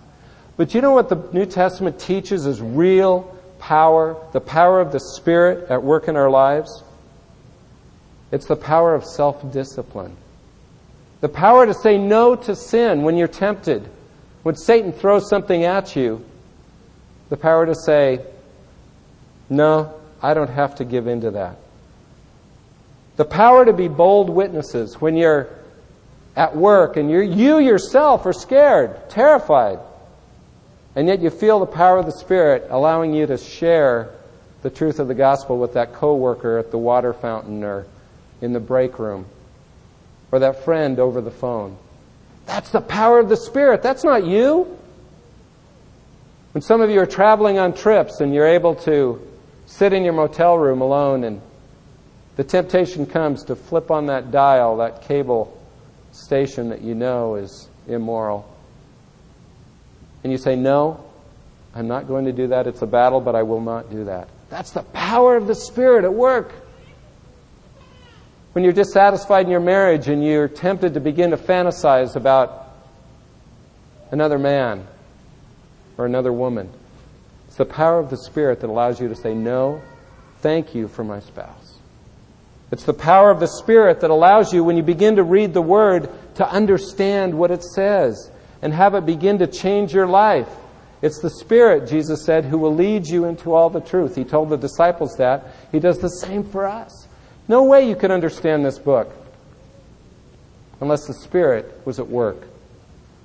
But 0.58 0.74
you 0.74 0.82
know 0.82 0.92
what 0.92 1.08
the 1.08 1.30
New 1.32 1.46
Testament 1.46 2.02
teaches 2.02 2.48
is 2.48 2.60
real 2.60 3.34
power, 3.60 4.18
the 4.34 4.42
power 4.42 4.82
of 4.82 4.92
the 4.92 5.00
Spirit 5.00 5.72
at 5.72 5.82
work 5.82 6.10
in 6.10 6.18
our 6.18 6.30
lives? 6.30 6.84
It's 8.32 8.46
the 8.46 8.56
power 8.56 8.94
of 8.94 9.06
self 9.06 9.52
discipline. 9.52 10.16
The 11.22 11.30
power 11.30 11.66
to 11.66 11.74
say 11.74 11.98
no 11.98 12.36
to 12.36 12.56
sin 12.56 13.04
when 13.04 13.18
you're 13.18 13.28
tempted. 13.28 13.88
When 14.44 14.56
Satan 14.56 14.92
throws 14.92 15.30
something 15.30 15.64
at 15.64 15.96
you, 15.96 16.24
the 17.30 17.38
power 17.38 17.66
to 17.66 17.76
say, 17.76 18.22
no, 19.50 19.94
I 20.22 20.34
don't 20.34 20.50
have 20.50 20.76
to 20.76 20.86
give 20.86 21.08
in 21.08 21.22
to 21.22 21.32
that. 21.32 21.58
The 23.16 23.26
power 23.26 23.66
to 23.66 23.74
be 23.74 23.88
bold 23.88 24.30
witnesses 24.30 25.02
when 25.02 25.18
you're 25.18 25.50
at 26.36 26.56
work 26.56 26.98
and 26.98 27.10
you 27.10 27.22
you 27.22 27.58
yourself 27.58 28.26
are 28.26 28.34
scared, 28.34 29.10
terrified, 29.10 29.80
and 30.96 31.08
yet 31.08 31.20
you 31.20 31.30
feel 31.30 31.60
the 31.60 31.66
power 31.66 31.98
of 31.98 32.06
the 32.06 32.12
Spirit 32.12 32.68
allowing 32.70 33.14
you 33.14 33.26
to 33.26 33.38
share 33.38 34.12
the 34.62 34.70
truth 34.70 35.00
of 35.00 35.08
the 35.08 35.16
gospel 35.16 35.58
with 35.58 35.74
that 35.74 35.94
coworker 35.94 36.58
at 36.58 36.70
the 36.70 36.78
water 36.78 37.14
fountain 37.14 37.64
or 37.64 37.88
in 38.42 38.54
the 38.54 38.60
break 38.60 39.00
room 39.00 39.26
or 40.32 40.40
that 40.40 40.64
friend 40.64 41.00
over 41.00 41.22
the 41.22 41.32
phone. 41.32 41.78
That's 42.46 42.70
the 42.70 42.82
power 42.82 43.20
of 43.20 43.30
the 43.30 43.38
Spirit. 43.38 43.82
That's 43.82 44.04
not 44.04 44.26
you. 44.26 44.78
When 46.54 46.62
some 46.62 46.82
of 46.82 46.90
you 46.90 47.00
are 47.02 47.06
traveling 47.06 47.60
on 47.60 47.74
trips 47.74 48.22
and 48.22 48.34
you're 48.34 48.48
able 48.48 48.76
to 48.76 49.22
sit 49.66 49.94
in 49.94 50.04
your 50.04 50.14
motel 50.14 50.58
room 50.58 50.82
alone 50.82 51.24
and 51.24 51.42
the 52.36 52.44
temptation 52.44 53.06
comes 53.06 53.44
to 53.46 53.56
flip 53.56 53.92
on 53.92 54.08
that 54.08 54.32
dial, 54.32 54.78
that 54.78 55.02
cable 55.02 55.58
station 56.12 56.70
that 56.70 56.82
you 56.82 56.96
know 56.96 57.36
is 57.36 57.68
immoral. 57.88 58.48
And 60.24 60.32
you 60.32 60.38
say, 60.38 60.56
No, 60.56 61.04
I'm 61.76 61.88
not 61.88 62.08
going 62.08 62.26
to 62.26 62.32
do 62.32 62.48
that. 62.48 62.68
It's 62.68 62.82
a 62.82 62.88
battle, 62.88 63.22
but 63.22 63.36
I 63.36 63.44
will 63.44 63.62
not 63.62 63.92
do 63.92 64.06
that. 64.06 64.30
That's 64.50 64.72
the 64.72 64.84
power 64.84 65.36
of 65.36 65.48
the 65.48 65.56
Spirit 65.56 66.06
at 66.06 66.14
work. 66.14 66.54
When 68.58 68.64
you're 68.64 68.74
dissatisfied 68.74 69.46
in 69.46 69.52
your 69.52 69.60
marriage 69.60 70.08
and 70.08 70.26
you're 70.26 70.48
tempted 70.48 70.96
to 70.96 71.00
begin 71.00 71.30
to 71.30 71.38
fantasize 71.38 72.16
about 72.16 72.74
another 74.10 74.40
man 74.40 74.88
or 75.96 76.08
another 76.08 76.34
woman, 76.34 76.68
it's 77.46 77.58
the 77.58 77.66
power 77.66 78.00
of 78.00 78.10
the 78.10 78.18
Spirit 78.18 78.62
that 78.62 78.72
allows 78.72 79.00
you 79.00 79.10
to 79.10 79.16
say, 79.16 79.36
No, 79.36 79.80
thank 80.40 80.74
you 80.74 80.88
for 80.88 81.04
my 81.04 81.20
spouse. 81.20 81.78
It's 82.72 82.84
the 82.84 82.96
power 82.96 83.30
of 83.30 83.40
the 83.40 83.48
Spirit 83.48 84.00
that 84.00 84.10
allows 84.10 84.52
you, 84.52 84.64
when 84.64 84.76
you 84.76 84.82
begin 84.82 85.18
to 85.18 85.24
read 85.24 85.54
the 85.54 85.62
Word, 85.62 86.10
to 86.38 86.50
understand 86.50 87.38
what 87.38 87.52
it 87.52 87.62
says 87.62 88.32
and 88.64 88.74
have 88.74 88.96
it 88.96 89.06
begin 89.06 89.38
to 89.38 89.46
change 89.46 89.94
your 89.94 90.08
life. 90.08 90.50
It's 91.04 91.22
the 91.22 91.30
Spirit, 91.30 91.88
Jesus 91.88 92.26
said, 92.26 92.44
who 92.44 92.58
will 92.58 92.74
lead 92.74 93.06
you 93.06 93.26
into 93.26 93.54
all 93.54 93.70
the 93.70 93.82
truth. 93.82 94.16
He 94.16 94.24
told 94.24 94.50
the 94.50 94.58
disciples 94.58 95.16
that. 95.20 95.46
He 95.72 95.80
does 95.80 96.00
the 96.00 96.10
same 96.10 96.44
for 96.44 96.66
us. 96.66 97.07
No 97.48 97.64
way 97.64 97.88
you 97.88 97.96
could 97.96 98.12
understand 98.12 98.66
this 98.66 98.80
book 98.80 99.12
unless 100.82 101.06
the 101.08 101.14
Spirit 101.14 101.82
was 101.86 102.00
at 102.00 102.08
work. 102.08 102.48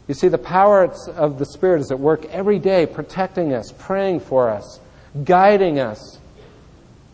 You 0.09 0.15
see, 0.15 0.29
the 0.29 0.39
power 0.39 0.85
of 0.85 1.39
the 1.39 1.47
Spirit 1.47 1.81
is 1.81 1.91
at 1.91 1.99
work 1.99 2.25
every 2.27 2.59
day, 2.59 2.87
protecting 2.87 3.53
us, 3.53 3.73
praying 3.79 4.21
for 4.21 4.51
us, 4.51 4.81
guiding 5.25 5.79
us, 5.79 6.19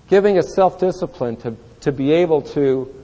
giving 0.09 0.39
us 0.39 0.55
self 0.55 0.79
discipline 0.79 1.37
to, 1.37 1.57
to 1.81 1.93
be 1.93 2.13
able 2.13 2.43
to 2.43 2.95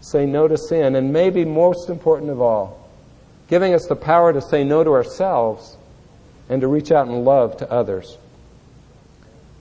say 0.00 0.26
no 0.26 0.48
to 0.48 0.56
sin, 0.56 0.96
and 0.96 1.12
maybe 1.12 1.44
most 1.44 1.90
important 1.90 2.30
of 2.30 2.40
all, 2.40 2.88
giving 3.48 3.74
us 3.74 3.86
the 3.86 3.96
power 3.96 4.32
to 4.32 4.40
say 4.40 4.64
no 4.64 4.82
to 4.82 4.90
ourselves 4.90 5.76
and 6.48 6.62
to 6.62 6.68
reach 6.68 6.90
out 6.90 7.06
in 7.06 7.24
love 7.24 7.56
to 7.58 7.70
others. 7.70 8.16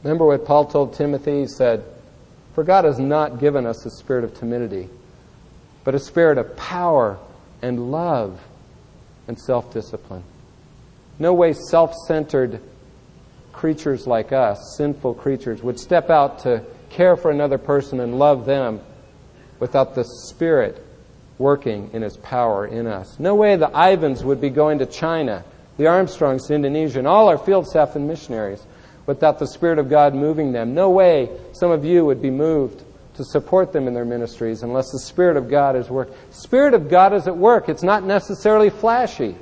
Remember 0.03 0.25
what 0.25 0.45
Paul 0.45 0.65
told 0.65 0.93
Timothy? 0.93 1.41
He 1.41 1.47
said, 1.47 1.83
for 2.53 2.63
God 2.63 2.85
has 2.85 2.99
not 2.99 3.39
given 3.39 3.65
us 3.65 3.85
a 3.85 3.89
spirit 3.89 4.23
of 4.23 4.33
timidity, 4.33 4.89
but 5.83 5.95
a 5.95 5.99
spirit 5.99 6.37
of 6.37 6.55
power 6.55 7.17
and 7.61 7.91
love 7.91 8.39
and 9.27 9.39
self 9.39 9.73
discipline. 9.73 10.23
No 11.19 11.33
way 11.33 11.53
self 11.53 11.93
centered 12.07 12.61
creatures 13.51 14.07
like 14.07 14.31
us, 14.31 14.75
sinful 14.77 15.15
creatures, 15.15 15.61
would 15.61 15.79
step 15.79 16.09
out 16.09 16.39
to 16.39 16.63
care 16.89 17.15
for 17.15 17.29
another 17.29 17.57
person 17.57 17.99
and 17.99 18.17
love 18.17 18.45
them 18.45 18.81
without 19.59 19.95
the 19.95 20.05
Spirit 20.29 20.83
working 21.37 21.89
in 21.93 22.01
His 22.01 22.17
power 22.17 22.65
in 22.65 22.87
us. 22.87 23.19
No 23.19 23.35
way 23.35 23.55
the 23.55 23.75
Ivans 23.75 24.23
would 24.23 24.41
be 24.41 24.49
going 24.49 24.79
to 24.79 24.85
China, 24.85 25.43
the 25.77 25.87
Armstrongs 25.87 26.47
to 26.47 26.53
Indonesia, 26.53 26.99
and 26.99 27.07
all 27.07 27.27
our 27.27 27.37
field 27.37 27.67
staff 27.67 27.95
and 27.95 28.07
missionaries 28.07 28.65
without 29.09 29.39
the 29.39 29.47
Spirit 29.47 29.79
of 29.79 29.89
God 29.89 30.13
moving 30.13 30.51
them. 30.51 30.75
No 30.75 30.91
way 30.91 31.31
some 31.53 31.71
of 31.71 31.83
you 31.83 32.05
would 32.05 32.21
be 32.21 32.29
moved 32.29 32.83
to 33.15 33.25
support 33.25 33.73
them 33.73 33.87
in 33.87 33.95
their 33.95 34.05
ministries 34.05 34.61
unless 34.61 34.91
the 34.91 34.99
Spirit 34.99 35.35
of 35.35 35.49
God 35.49 35.75
is 35.75 35.89
work. 35.89 36.11
Spirit 36.29 36.75
of 36.75 36.89
God 36.89 37.11
is 37.15 37.27
at 37.27 37.35
work. 37.35 37.69
It's 37.69 37.81
not 37.81 38.03
necessarily 38.03 38.69
flashy. 38.69 39.35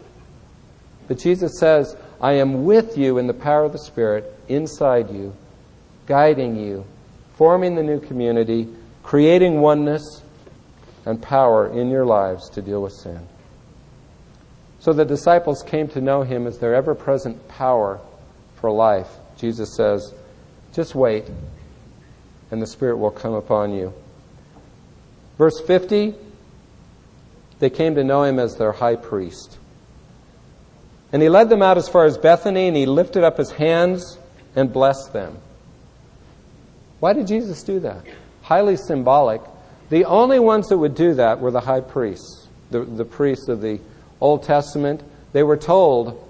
But 1.10 1.20
Jesus 1.20 1.60
says, 1.60 1.98
I 2.22 2.36
am 2.36 2.64
with 2.64 2.98
you 2.98 3.18
in 3.18 3.28
the 3.28 3.34
power 3.34 3.66
of 3.66 3.74
the 3.74 3.78
Spirit, 3.78 4.34
inside 4.48 5.12
you, 5.12 5.36
guiding 6.06 6.56
you, 6.56 6.86
forming 7.36 7.76
the 7.76 7.84
new 7.84 8.00
community, 8.00 8.70
creating 9.04 9.60
oneness 9.60 10.22
and 11.06 11.22
power 11.22 11.68
in 11.78 11.90
your 11.90 12.06
lives 12.06 12.50
to 12.52 12.62
deal 12.62 12.82
with 12.82 12.94
sin. 12.94 13.20
So 14.80 14.94
the 14.94 15.04
disciples 15.04 15.62
came 15.62 15.90
to 15.90 16.00
know 16.00 16.22
him 16.22 16.48
as 16.48 16.58
their 16.58 16.74
ever 16.74 16.96
present 16.96 17.50
power 17.50 18.00
for 18.56 18.72
life. 18.72 19.10
Jesus 19.38 19.76
says, 19.76 20.14
just 20.74 20.96
wait, 20.96 21.26
and 22.52 22.62
the 22.62 22.68
Spirit 22.68 22.98
will 22.98 23.12
come 23.12 23.34
upon 23.34 23.74
you. 23.74 23.94
Verse 25.38 25.60
50 25.62 26.16
they 27.60 27.70
came 27.70 27.96
to 27.96 28.04
know 28.04 28.24
him 28.24 28.40
as 28.40 28.56
their 28.56 28.72
high 28.72 28.96
priest. 28.96 29.58
And 31.12 31.22
he 31.22 31.30
led 31.30 31.50
them 31.50 31.62
out 31.62 31.78
as 31.78 31.88
far 31.88 32.06
as 32.06 32.18
Bethany, 32.18 32.68
and 32.68 32.78
he 32.78 32.86
lifted 32.86 33.24
up 33.24 33.38
his 33.38 33.52
hands 33.52 34.18
and 34.56 34.72
blessed 34.72 35.14
them. 35.14 35.38
Why 37.00 37.14
did 37.14 37.28
Jesus 37.28 37.64
do 37.64 37.80
that? 37.82 38.04
Highly 38.42 38.76
symbolic. 38.76 39.42
The 39.90 40.06
only 40.06 40.40
ones 40.40 40.68
that 40.68 40.78
would 40.78 40.96
do 40.96 41.14
that 41.16 41.40
were 41.40 41.52
the 41.52 41.62
high 41.62 41.82
priests, 41.82 42.48
the, 42.72 42.82
the 42.82 43.06
priests 43.06 43.48
of 43.48 43.62
the 43.62 43.80
Old 44.20 44.44
Testament. 44.44 45.02
They 45.32 45.44
were 45.44 45.58
told 45.58 46.24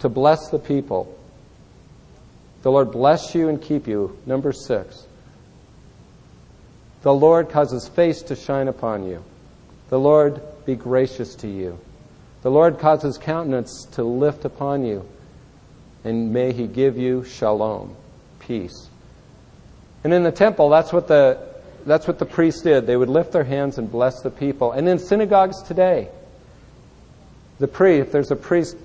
to 0.00 0.08
bless 0.08 0.50
the 0.50 0.58
people. 0.58 1.16
The 2.64 2.70
Lord 2.70 2.92
bless 2.92 3.34
you 3.34 3.50
and 3.50 3.60
keep 3.60 3.86
you. 3.86 4.18
Number 4.24 4.50
six. 4.50 5.06
The 7.02 7.12
Lord 7.12 7.50
cause 7.50 7.70
his 7.70 7.86
face 7.86 8.22
to 8.22 8.36
shine 8.36 8.68
upon 8.68 9.06
you. 9.06 9.22
The 9.90 10.00
Lord 10.00 10.40
be 10.64 10.74
gracious 10.74 11.34
to 11.36 11.46
you. 11.46 11.78
The 12.40 12.50
Lord 12.50 12.78
cause 12.78 13.02
his 13.02 13.18
countenance 13.18 13.84
to 13.92 14.02
lift 14.02 14.46
upon 14.46 14.86
you. 14.86 15.06
And 16.04 16.32
may 16.32 16.54
he 16.54 16.66
give 16.66 16.96
you 16.96 17.24
shalom, 17.24 17.94
peace. 18.40 18.88
And 20.02 20.14
in 20.14 20.22
the 20.22 20.32
temple, 20.32 20.70
that's 20.70 20.90
what 20.90 21.06
the, 21.06 21.46
that's 21.84 22.08
what 22.08 22.18
the 22.18 22.24
priests 22.24 22.62
did. 22.62 22.86
They 22.86 22.96
would 22.96 23.10
lift 23.10 23.32
their 23.32 23.44
hands 23.44 23.76
and 23.76 23.92
bless 23.92 24.22
the 24.22 24.30
people. 24.30 24.72
And 24.72 24.88
in 24.88 24.98
synagogues 24.98 25.62
today, 25.64 26.08
the 27.58 27.68
priest, 27.68 28.06
if 28.06 28.12
there's 28.12 28.30
a 28.30 28.36
priest 28.36 28.78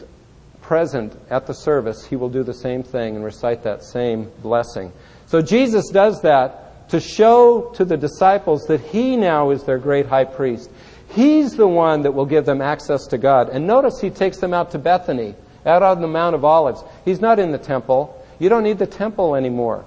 present 0.69 1.19
at 1.31 1.47
the 1.47 1.53
service, 1.53 2.05
he 2.05 2.15
will 2.15 2.29
do 2.29 2.43
the 2.43 2.53
same 2.53 2.83
thing 2.83 3.15
and 3.15 3.25
recite 3.25 3.63
that 3.63 3.83
same 3.83 4.31
blessing. 4.43 4.93
So 5.25 5.41
Jesus 5.41 5.89
does 5.89 6.21
that 6.21 6.87
to 6.89 6.99
show 6.99 7.71
to 7.73 7.83
the 7.83 7.97
disciples 7.97 8.67
that 8.67 8.79
he 8.79 9.17
now 9.17 9.49
is 9.49 9.63
their 9.63 9.79
great 9.79 10.05
high 10.05 10.25
priest. 10.25 10.69
He's 11.09 11.55
the 11.55 11.67
one 11.67 12.03
that 12.03 12.11
will 12.11 12.27
give 12.27 12.45
them 12.45 12.61
access 12.61 13.07
to 13.07 13.17
God. 13.17 13.49
And 13.49 13.65
notice 13.65 13.99
he 13.99 14.11
takes 14.11 14.37
them 14.37 14.53
out 14.53 14.69
to 14.73 14.77
Bethany, 14.77 15.33
out 15.65 15.81
on 15.81 16.01
the 16.01 16.07
Mount 16.07 16.35
of 16.35 16.45
Olives. 16.45 16.83
He's 17.03 17.19
not 17.19 17.39
in 17.39 17.51
the 17.51 17.57
temple. 17.57 18.23
You 18.37 18.49
don't 18.49 18.63
need 18.63 18.77
the 18.77 18.85
temple 18.85 19.35
anymore. 19.35 19.85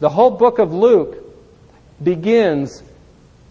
The 0.00 0.10
whole 0.10 0.32
book 0.32 0.58
of 0.58 0.74
Luke 0.74 1.16
begins, 2.02 2.82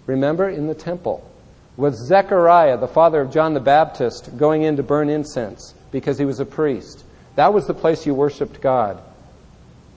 remember, 0.06 0.48
in 0.48 0.68
the 0.68 0.76
temple 0.76 1.28
with 1.76 1.96
Zechariah, 1.96 2.78
the 2.78 2.88
father 2.88 3.22
of 3.22 3.32
John 3.32 3.54
the 3.54 3.60
Baptist, 3.60 4.38
going 4.38 4.64
in 4.64 4.78
to 4.78 4.84
burn 4.84 5.10
incense 5.10 5.74
because 5.92 6.18
he 6.18 6.26
was 6.26 6.40
a 6.40 6.46
priest. 6.46 7.04
That 7.36 7.54
was 7.54 7.66
the 7.66 7.74
place 7.74 8.06
you 8.06 8.14
worshiped 8.14 8.62
God. 8.62 9.02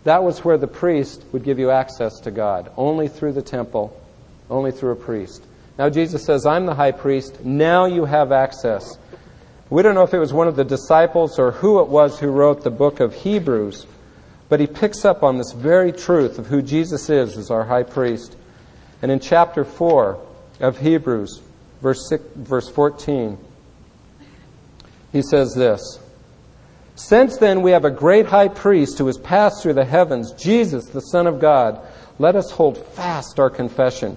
That 0.05 0.23
was 0.23 0.45
where 0.45 0.57
the 0.57 0.69
priest 0.69 1.25
would 1.33 1.45
give 1.45 1.59
you 1.59 1.71
access 1.71 2.21
to 2.21 2.31
God, 2.31 2.71
only 2.77 3.09
through 3.09 3.33
the 3.33 3.43
temple, 3.43 4.01
only 4.49 4.71
through 4.71 4.93
a 4.93 4.97
priest. 4.97 5.45
Now 5.79 5.91
Jesus 5.91 6.25
says, 6.25 6.47
I'm 6.47 6.65
the 6.65 6.75
high 6.75 6.93
priest. 6.93 7.45
Now 7.45 7.87
you 7.87 8.05
have 8.05 8.33
access. 8.33 8.99
We 9.69 9.83
don't 9.83 9.95
know 9.95 10.05
if 10.05 10.15
it 10.15 10.19
was 10.19 10.33
one 10.33 10.49
of 10.49 10.57
the 10.57 10.65
disciples 10.65 11.39
or 11.39 11.51
who 11.51 11.81
it 11.81 11.89
was 11.89 12.21
who 12.21 12.29
wrote 12.29 12.63
the 12.63 12.71
book 12.71 13.01
of 13.01 13.15
Hebrews, 13.15 13.87
but 14.49 14.61
he 14.61 14.67
picks 14.67 15.05
up 15.05 15.23
on 15.25 15.39
this 15.39 15.53
very 15.53 15.93
truth 15.93 16.39
of 16.39 16.47
who 16.47 16.63
Jesus 16.63 17.11
is 17.11 17.37
as 17.37 17.51
our 17.51 17.65
high 17.65 17.83
priest. 17.83 18.37
And 19.03 19.11
in 19.11 19.19
chapter 19.19 19.65
4 19.65 20.25
of 20.61 20.79
Hebrews, 20.79 21.43
verse, 21.87 22.09
six, 22.09 22.25
verse 22.35 22.69
14, 22.69 23.39
he 25.13 25.23
says 25.23 25.55
this 25.55 26.01
Since 26.97 27.37
then 27.37 27.63
we 27.63 27.71
have 27.71 27.85
a 27.85 27.93
great 27.93 28.27
high 28.27 28.49
priest 28.49 28.99
who 28.99 29.07
has 29.07 29.19
passed 29.19 29.63
through 29.63 29.75
the 29.75 29.85
heavens, 29.85 30.33
Jesus, 30.33 30.87
the 30.87 31.01
Son 31.01 31.29
of 31.29 31.39
God, 31.39 31.81
let 32.19 32.35
us 32.35 32.51
hold 32.51 32.77
fast 32.77 33.39
our 33.39 33.51
confession. 33.51 34.17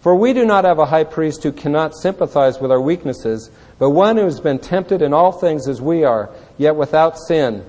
For 0.00 0.14
we 0.14 0.32
do 0.32 0.46
not 0.46 0.64
have 0.64 0.78
a 0.78 0.86
high 0.86 1.04
priest 1.04 1.42
who 1.42 1.52
cannot 1.52 1.94
sympathize 1.94 2.58
with 2.58 2.70
our 2.70 2.80
weaknesses, 2.80 3.50
but 3.78 3.90
one 3.90 4.16
who 4.16 4.24
has 4.24 4.40
been 4.40 4.58
tempted 4.58 5.02
in 5.02 5.12
all 5.12 5.30
things 5.30 5.68
as 5.68 5.82
we 5.82 6.04
are, 6.04 6.30
yet 6.56 6.74
without 6.74 7.18
sin. 7.18 7.66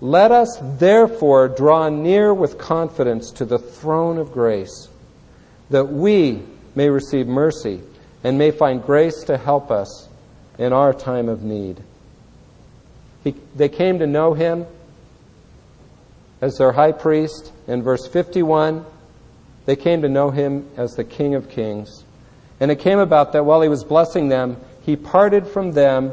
Let 0.00 0.30
us 0.30 0.60
therefore 0.78 1.48
draw 1.48 1.88
near 1.88 2.32
with 2.32 2.56
confidence 2.56 3.32
to 3.32 3.44
the 3.44 3.58
throne 3.58 4.18
of 4.18 4.30
grace, 4.30 4.88
that 5.70 5.86
we 5.86 6.44
may 6.76 6.88
receive 6.88 7.26
mercy 7.26 7.80
and 8.24 8.38
may 8.38 8.50
find 8.50 8.82
grace 8.82 9.24
to 9.24 9.36
help 9.36 9.70
us 9.70 10.08
in 10.58 10.72
our 10.72 10.92
time 10.92 11.28
of 11.28 11.42
need. 11.42 11.82
He, 13.24 13.34
they 13.54 13.68
came 13.68 13.98
to 14.00 14.06
know 14.06 14.34
him 14.34 14.66
as 16.40 16.56
their 16.56 16.72
high 16.72 16.92
priest 16.92 17.52
in 17.66 17.82
verse 17.82 18.06
51 18.06 18.84
they 19.64 19.76
came 19.76 20.02
to 20.02 20.08
know 20.08 20.30
him 20.30 20.68
as 20.76 20.94
the 20.94 21.04
King 21.04 21.34
of 21.34 21.48
Kings. 21.48 22.04
And 22.60 22.70
it 22.70 22.80
came 22.80 22.98
about 22.98 23.32
that 23.32 23.44
while 23.44 23.62
he 23.62 23.68
was 23.68 23.84
blessing 23.84 24.28
them, 24.28 24.56
he 24.82 24.96
parted 24.96 25.46
from 25.46 25.72
them. 25.72 26.12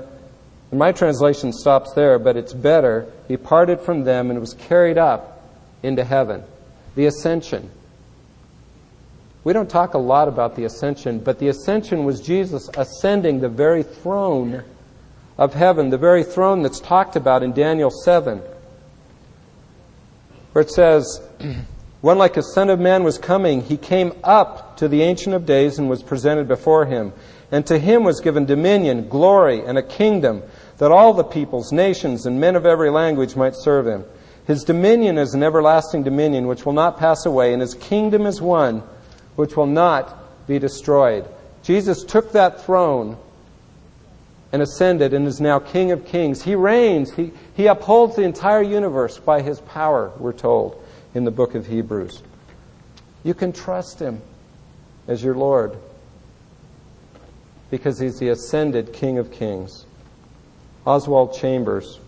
And 0.72 0.80
my 0.80 0.92
translation 0.92 1.52
stops 1.52 1.94
there, 1.94 2.20
but 2.20 2.38
it's 2.38 2.54
better. 2.54 3.12
He 3.28 3.38
parted 3.38 3.82
from 3.82 4.04
them 4.04 4.30
and 4.30 4.40
was 4.40 4.54
carried 4.54 4.98
up 4.98 5.44
into 5.82 6.04
heaven. 6.04 6.44
The 6.96 7.08
ascension. 7.08 7.72
We 9.50 9.54
don't 9.54 9.68
talk 9.68 9.96
a 9.96 9.98
lot 9.98 10.28
about 10.28 10.56
the 10.56 10.66
ascension, 10.66 11.18
but 11.18 11.40
the 11.40 11.48
ascension 11.48 12.06
was 12.06 12.22
Jesus 12.22 12.70
ascending 12.78 13.40
the 13.40 13.50
very 13.50 13.82
throne 13.82 14.64
of 15.40 15.56
heaven, 15.56 15.90
the 15.90 15.98
very 15.98 16.24
throne 16.24 16.62
that's 16.62 16.80
talked 16.80 17.16
about 17.16 17.42
in 17.42 17.54
Daniel 17.54 17.90
7, 17.90 18.44
where 20.52 20.62
it 20.62 20.70
says, 20.70 21.20
One 22.02 22.20
like 22.20 22.38
a 22.38 22.44
son 22.44 22.70
of 22.70 22.80
man 22.80 23.04
was 23.04 23.18
coming. 23.18 23.64
He 23.64 23.76
came 23.76 24.14
up 24.24 24.78
to 24.78 24.88
the 24.88 25.02
Ancient 25.02 25.34
of 25.34 25.48
Days 25.48 25.80
and 25.80 25.90
was 25.90 26.04
presented 26.04 26.48
before 26.48 26.86
him. 26.86 27.12
And 27.52 27.66
to 27.66 27.80
him 27.80 28.04
was 28.04 28.22
given 28.22 28.46
dominion, 28.46 29.10
glory, 29.10 29.66
and 29.66 29.80
a 29.80 29.82
kingdom 29.82 30.44
that 30.78 30.92
all 30.92 31.16
the 31.16 31.24
peoples, 31.24 31.72
nations, 31.72 32.28
and 32.28 32.40
men 32.40 32.56
of 32.56 32.68
every 32.68 32.92
language 32.92 33.36
might 33.36 33.56
serve 33.56 33.88
him. 33.88 34.06
His 34.46 34.64
dominion 34.64 35.18
is 35.18 35.34
an 35.34 35.42
everlasting 35.42 36.04
dominion 36.04 36.46
which 36.46 36.68
will 36.68 36.74
not 36.74 37.00
pass 37.00 37.26
away, 37.26 37.52
and 37.52 37.64
his 37.64 37.74
kingdom 37.74 38.28
is 38.28 38.40
one 38.40 38.84
which 39.40 39.56
will 39.56 39.66
not 39.66 40.18
be 40.48 40.60
destroyed. 40.60 41.26
Jesus 41.64 42.04
took 42.04 42.34
that 42.34 42.66
throne 42.66 43.16
and 44.52 44.62
ascended 44.62 45.14
and 45.14 45.26
is 45.26 45.40
now 45.40 45.60
King 45.60 45.94
of 45.94 46.06
Kings. 46.06 46.42
He 46.42 46.56
reigns. 46.56 47.14
He, 47.14 47.32
he 47.54 47.68
upholds 47.68 48.18
the 48.18 48.24
entire 48.24 48.62
universe 48.62 49.18
by 49.18 49.42
his 49.42 49.62
power, 49.62 50.12
we're 50.20 50.34
told 50.34 50.86
in 51.14 51.24
the 51.24 51.32
book 51.32 51.56
of 51.56 51.68
Hebrews. 51.68 52.22
You 53.24 53.34
can 53.34 53.54
trust 53.54 53.98
Him 54.00 54.22
as 55.08 55.24
your 55.24 55.36
Lord 55.36 55.78
because 57.72 57.98
He's 57.98 58.20
the 58.20 58.28
ascended 58.28 58.92
King 58.92 59.20
of 59.20 59.32
Kings. 59.32 59.86
Oswald 60.86 61.34
Chambers 61.34 62.02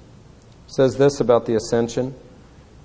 says 0.67 0.98
this 0.98 1.22
about 1.22 1.46
the 1.46 1.56
ascension 1.56 2.13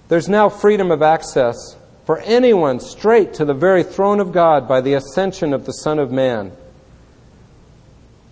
There's 0.07 0.29
now 0.29 0.49
freedom 0.49 0.93
of 0.93 1.03
access 1.03 1.75
for 2.07 2.21
anyone 2.21 2.79
straight 2.79 3.35
to 3.35 3.45
the 3.45 3.53
very 3.53 3.83
throne 3.83 4.21
of 4.21 4.33
God 4.33 4.69
by 4.69 4.81
the 4.81 4.95
ascension 4.95 5.53
of 5.53 5.67
the 5.67 5.73
Son 5.73 5.99
of 5.99 6.13
Man. 6.13 6.53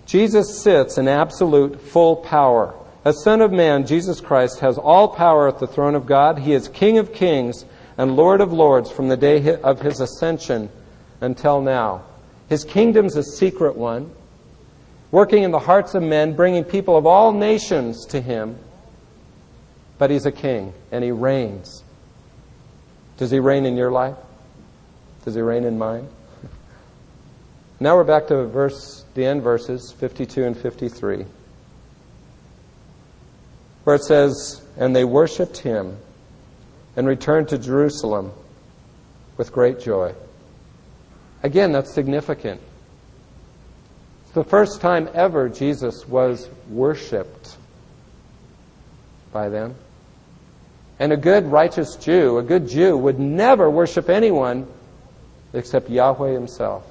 Jesus 0.06 0.62
sits 0.62 0.96
in 0.96 1.08
absolute 1.08 1.80
full 1.80 2.16
power. 2.16 2.74
As 3.04 3.22
Son 3.22 3.40
of 3.40 3.52
Man, 3.52 3.84
Jesus 3.86 4.20
Christ 4.20 4.60
has 4.60 4.78
all 4.78 5.08
power 5.08 5.48
at 5.48 5.58
the 5.58 5.66
throne 5.66 5.96
of 5.96 6.06
God. 6.06 6.38
He 6.38 6.52
is 6.52 6.68
King 6.68 6.98
of 6.98 7.12
kings 7.12 7.64
and 7.98 8.16
Lord 8.16 8.40
of 8.40 8.52
lords 8.52 8.90
from 8.90 9.08
the 9.08 9.16
day 9.16 9.56
of 9.56 9.80
his 9.80 10.00
ascension 10.00 10.70
until 11.20 11.60
now. 11.60 12.04
His 12.48 12.64
kingdom's 12.64 13.16
a 13.16 13.22
secret 13.22 13.76
one, 13.76 14.10
working 15.10 15.42
in 15.42 15.50
the 15.50 15.58
hearts 15.58 15.94
of 15.94 16.02
men, 16.02 16.34
bringing 16.34 16.64
people 16.64 16.96
of 16.96 17.06
all 17.06 17.32
nations 17.32 18.06
to 18.06 18.20
him. 18.20 18.58
But 19.98 20.10
he's 20.10 20.26
a 20.26 20.32
king, 20.32 20.74
and 20.90 21.02
he 21.02 21.10
reigns. 21.10 21.83
Does 23.16 23.30
he 23.30 23.38
reign 23.38 23.64
in 23.66 23.76
your 23.76 23.90
life? 23.90 24.16
Does 25.24 25.34
he 25.34 25.40
reign 25.40 25.64
in 25.64 25.78
mine? 25.78 26.08
Now 27.80 27.96
we're 27.96 28.04
back 28.04 28.28
to 28.28 28.46
verse, 28.46 29.04
the 29.14 29.26
end 29.26 29.42
verses, 29.42 29.92
52 29.92 30.44
and 30.44 30.56
53, 30.56 31.26
where 33.84 33.96
it 33.96 34.04
says, 34.04 34.62
And 34.76 34.94
they 34.94 35.04
worshipped 35.04 35.58
him 35.58 35.96
and 36.96 37.06
returned 37.06 37.48
to 37.48 37.58
Jerusalem 37.58 38.32
with 39.36 39.52
great 39.52 39.80
joy. 39.80 40.14
Again, 41.42 41.72
that's 41.72 41.92
significant. 41.92 42.60
It's 44.24 44.32
the 44.34 44.44
first 44.44 44.80
time 44.80 45.08
ever 45.12 45.48
Jesus 45.48 46.06
was 46.06 46.48
worshiped 46.68 47.56
by 49.32 49.48
them. 49.48 49.74
And 50.98 51.12
a 51.12 51.16
good 51.16 51.46
righteous 51.46 51.96
Jew, 51.96 52.38
a 52.38 52.42
good 52.42 52.68
Jew, 52.68 52.96
would 52.96 53.18
never 53.18 53.68
worship 53.68 54.08
anyone 54.08 54.66
except 55.52 55.90
Yahweh 55.90 56.32
himself. 56.32 56.84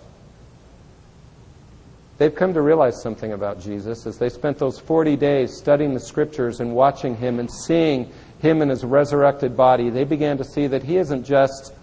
They've 2.17 2.33
come 2.33 2.53
to 2.53 2.61
realize 2.61 3.01
something 3.01 3.33
about 3.33 3.59
Jesus 3.59 4.05
as 4.05 4.17
they 4.17 4.29
spent 4.29 4.59
those 4.59 4.79
40 4.79 5.15
days 5.15 5.55
studying 5.57 5.93
the 5.93 5.99
scriptures 5.99 6.59
and 6.59 6.75
watching 6.75 7.15
him 7.17 7.39
and 7.39 7.49
seeing 7.51 8.11
him 8.39 8.61
in 8.61 8.69
his 8.69 8.83
resurrected 8.83 9.57
body, 9.57 9.89
they 9.89 10.03
began 10.03 10.37
to 10.37 10.43
see 10.43 10.67
that 10.67 10.83
he 10.83 10.97
isn't 10.97 11.23
just 11.23 11.73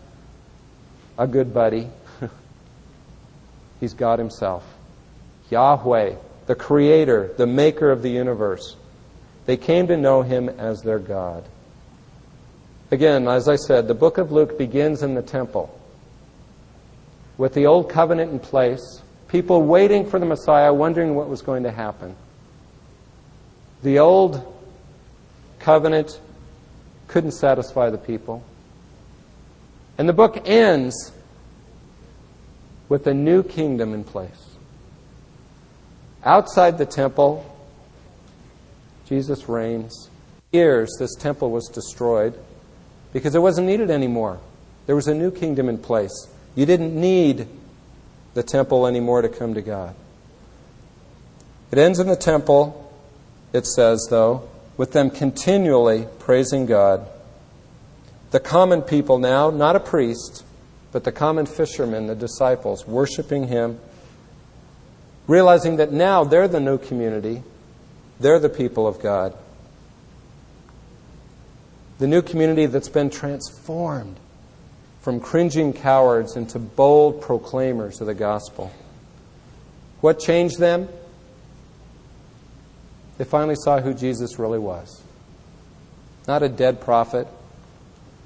a 1.18 1.26
good 1.26 1.52
buddy, 1.52 1.88
he's 3.80 3.94
God 3.94 4.18
himself. 4.18 4.64
Yahweh, 5.50 6.14
the 6.46 6.54
creator, 6.54 7.32
the 7.36 7.46
maker 7.46 7.90
of 7.90 8.02
the 8.02 8.10
universe. 8.10 8.76
They 9.46 9.56
came 9.56 9.88
to 9.88 9.96
know 9.96 10.22
him 10.22 10.48
as 10.48 10.82
their 10.82 10.98
God. 10.98 11.44
Again, 12.90 13.28
as 13.28 13.48
I 13.48 13.56
said, 13.56 13.86
the 13.86 13.94
book 13.94 14.18
of 14.18 14.32
Luke 14.32 14.58
begins 14.58 15.02
in 15.02 15.14
the 15.14 15.22
temple 15.22 15.76
with 17.38 17.54
the 17.54 17.66
old 17.66 17.88
covenant 17.88 18.32
in 18.32 18.40
place, 18.40 19.00
people 19.28 19.62
waiting 19.62 20.04
for 20.04 20.18
the 20.18 20.26
Messiah, 20.26 20.74
wondering 20.74 21.14
what 21.14 21.28
was 21.28 21.40
going 21.40 21.62
to 21.62 21.70
happen. 21.70 22.16
The 23.82 24.00
old 24.00 24.44
covenant 25.60 26.20
couldn't 27.06 27.30
satisfy 27.30 27.90
the 27.90 27.98
people. 27.98 28.42
And 29.96 30.08
the 30.08 30.12
book 30.12 30.42
ends 30.44 31.12
with 32.88 33.06
a 33.06 33.14
new 33.14 33.42
kingdom 33.42 33.94
in 33.94 34.02
place. 34.02 34.56
Outside 36.24 36.76
the 36.76 36.86
temple, 36.86 37.46
Jesus 39.06 39.48
reigns. 39.48 40.10
Years 40.52 40.90
this 40.98 41.14
temple 41.14 41.50
was 41.52 41.68
destroyed 41.68 42.34
because 43.12 43.34
it 43.34 43.40
wasn't 43.40 43.66
needed 43.66 43.90
anymore. 43.90 44.40
There 44.86 44.96
was 44.96 45.08
a 45.08 45.14
new 45.14 45.30
kingdom 45.30 45.68
in 45.68 45.78
place. 45.78 46.28
You 46.54 46.66
didn't 46.66 46.98
need 46.98 47.46
the 48.34 48.42
temple 48.42 48.86
anymore 48.86 49.22
to 49.22 49.28
come 49.28 49.54
to 49.54 49.62
God. 49.62 49.94
It 51.70 51.78
ends 51.78 51.98
in 52.00 52.08
the 52.08 52.16
temple, 52.16 52.92
it 53.52 53.66
says, 53.66 54.06
though, 54.10 54.48
with 54.76 54.92
them 54.92 55.10
continually 55.10 56.06
praising 56.18 56.66
God. 56.66 57.06
The 58.30 58.40
common 58.40 58.82
people 58.82 59.18
now, 59.18 59.50
not 59.50 59.76
a 59.76 59.80
priest, 59.80 60.44
but 60.92 61.04
the 61.04 61.12
common 61.12 61.46
fishermen, 61.46 62.06
the 62.06 62.14
disciples, 62.14 62.86
worshiping 62.86 63.48
Him. 63.48 63.78
realizing 65.26 65.76
that 65.76 65.92
now 65.92 66.24
they're 66.24 66.48
the 66.48 66.58
new 66.58 66.76
community, 66.76 67.42
they're 68.18 68.40
the 68.40 68.48
people 68.48 68.86
of 68.86 69.00
God. 69.00 69.32
The 72.00 72.06
new 72.06 72.22
community 72.22 72.64
that's 72.64 72.88
been 72.88 73.10
transformed 73.10 74.16
from 75.02 75.20
cringing 75.20 75.74
cowards 75.74 76.34
into 76.34 76.58
bold 76.58 77.20
proclaimers 77.20 78.00
of 78.00 78.06
the 78.06 78.14
gospel. 78.14 78.72
What 80.00 80.18
changed 80.18 80.58
them? 80.58 80.88
They 83.18 83.24
finally 83.24 83.54
saw 83.54 83.82
who 83.82 83.92
Jesus 83.92 84.38
really 84.38 84.58
was. 84.58 85.02
Not 86.26 86.42
a 86.42 86.48
dead 86.48 86.80
prophet, 86.80 87.28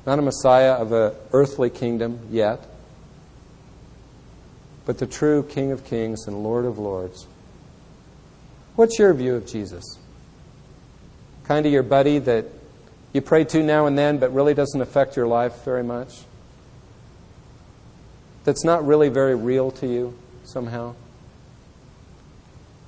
not 0.07 0.21
a 0.21 0.23
Messiah 0.23 0.75
of 0.75 0.93
an 0.93 1.13
earthly 1.33 1.69
kingdom 1.69 2.29
yet, 2.31 2.65
but 4.87 4.99
the 4.99 5.07
true 5.09 5.43
King 5.43 5.73
of 5.73 5.85
kings 5.85 6.29
and 6.29 6.45
Lord 6.45 6.65
of 6.65 6.79
lords. 6.79 7.27
What's 8.77 9.01
your 9.01 9.13
view 9.15 9.35
of 9.35 9.49
Jesus? 9.49 9.99
Kind 11.43 11.67
of 11.67 11.73
your 11.73 11.83
buddy 11.83 12.21
that 12.21 12.47
you 13.15 13.23
pray 13.23 13.45
to 13.45 13.63
now 13.63 13.87
and 13.87 13.97
then, 13.97 14.19
but 14.19 14.35
really 14.35 14.53
doesn't 14.53 14.81
affect 14.81 15.17
your 15.17 15.27
life 15.27 15.65
very 15.65 15.85
much? 15.85 16.25
That's 18.45 18.65
not 18.65 18.87
really 18.87 19.09
very 19.09 19.35
real 19.35 19.71
to 19.71 19.87
you 19.87 20.19
somehow? 20.45 20.95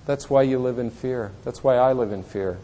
That's 0.05 0.29
why 0.29 0.43
you 0.43 0.59
live 0.59 0.79
in 0.79 0.91
fear. 0.91 1.33
That's 1.45 1.65
why 1.65 1.77
I 1.77 1.93
live 1.93 2.13
in 2.13 2.23
fear. 2.23 2.59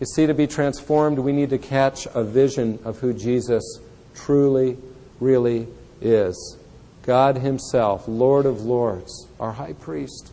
You 0.00 0.06
see, 0.06 0.26
to 0.26 0.34
be 0.34 0.46
transformed, 0.46 1.18
we 1.18 1.32
need 1.32 1.50
to 1.50 1.58
catch 1.58 2.06
a 2.14 2.24
vision 2.24 2.78
of 2.84 2.98
who 2.98 3.12
Jesus 3.12 3.80
truly, 4.14 4.78
really 5.20 5.68
is. 6.00 6.58
God 7.02 7.38
Himself, 7.38 8.06
Lord 8.06 8.46
of 8.46 8.62
Lords, 8.62 9.28
our 9.38 9.52
high 9.52 9.74
priest, 9.74 10.32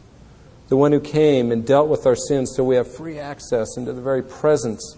the 0.69 0.77
one 0.77 0.91
who 0.91 0.99
came 0.99 1.51
and 1.51 1.65
dealt 1.65 1.87
with 1.87 2.05
our 2.05 2.15
sins 2.15 2.53
so 2.55 2.63
we 2.63 2.75
have 2.75 2.93
free 2.93 3.19
access 3.19 3.77
into 3.77 3.93
the 3.93 4.01
very 4.01 4.23
presence 4.23 4.95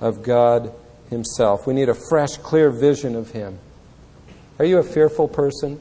of 0.00 0.22
God 0.22 0.72
Himself. 1.10 1.66
We 1.66 1.74
need 1.74 1.88
a 1.88 1.94
fresh, 1.94 2.36
clear 2.38 2.70
vision 2.70 3.14
of 3.14 3.30
Him. 3.30 3.58
Are 4.58 4.64
you 4.64 4.78
a 4.78 4.82
fearful 4.82 5.28
person? 5.28 5.80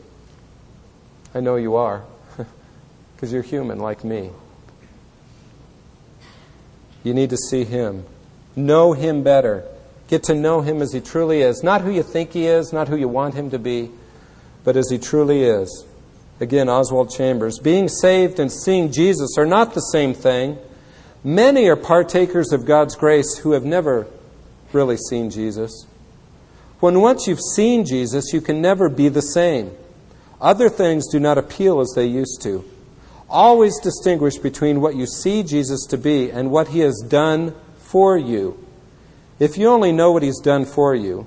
I 1.35 1.39
know 1.39 1.55
you 1.55 1.75
are, 1.75 2.03
because 3.15 3.31
you're 3.31 3.41
human 3.41 3.79
like 3.79 4.03
me. 4.03 4.31
You 7.03 7.13
need 7.13 7.31
to 7.31 7.37
see 7.37 7.63
Him, 7.63 8.05
know 8.55 8.93
Him 8.93 9.23
better, 9.23 9.65
get 10.07 10.23
to 10.23 10.35
know 10.35 10.61
Him 10.61 10.81
as 10.81 10.93
He 10.93 11.01
truly 11.01 11.41
is. 11.41 11.63
Not 11.63 11.81
who 11.81 11.91
you 11.91 12.03
think 12.03 12.31
He 12.33 12.47
is, 12.47 12.71
not 12.71 12.87
who 12.87 12.95
you 12.95 13.07
want 13.07 13.33
Him 13.33 13.49
to 13.51 13.59
be, 13.59 13.91
but 14.63 14.77
as 14.77 14.89
He 14.89 14.97
truly 14.97 15.43
is. 15.43 15.85
Again, 16.39 16.69
Oswald 16.69 17.11
Chambers. 17.11 17.59
Being 17.59 17.87
saved 17.87 18.39
and 18.39 18.51
seeing 18.51 18.91
Jesus 18.91 19.37
are 19.37 19.45
not 19.45 19.73
the 19.73 19.79
same 19.79 20.13
thing. 20.13 20.57
Many 21.23 21.67
are 21.67 21.75
partakers 21.75 22.51
of 22.51 22.65
God's 22.65 22.95
grace 22.95 23.37
who 23.37 23.51
have 23.53 23.63
never 23.63 24.07
really 24.73 24.97
seen 24.97 25.29
Jesus. 25.29 25.85
When 26.79 26.99
once 26.99 27.27
you've 27.27 27.39
seen 27.39 27.85
Jesus, 27.85 28.33
you 28.33 28.41
can 28.41 28.61
never 28.61 28.89
be 28.89 29.07
the 29.07 29.21
same. 29.21 29.71
Other 30.41 30.67
things 30.67 31.07
do 31.09 31.19
not 31.21 31.37
appeal 31.37 31.79
as 31.79 31.93
they 31.95 32.05
used 32.05 32.41
to. 32.41 32.69
Always 33.29 33.79
distinguish 33.79 34.37
between 34.37 34.81
what 34.81 34.95
you 34.95 35.05
see 35.07 35.43
Jesus 35.43 35.85
to 35.85 35.97
be 35.97 36.29
and 36.29 36.51
what 36.51 36.67
he 36.67 36.79
has 36.79 37.01
done 37.07 37.55
for 37.77 38.17
you. 38.17 38.59
If 39.39 39.57
you 39.57 39.67
only 39.67 39.93
know 39.93 40.11
what 40.11 40.23
he's 40.23 40.41
done 40.41 40.65
for 40.65 40.93
you, 40.93 41.25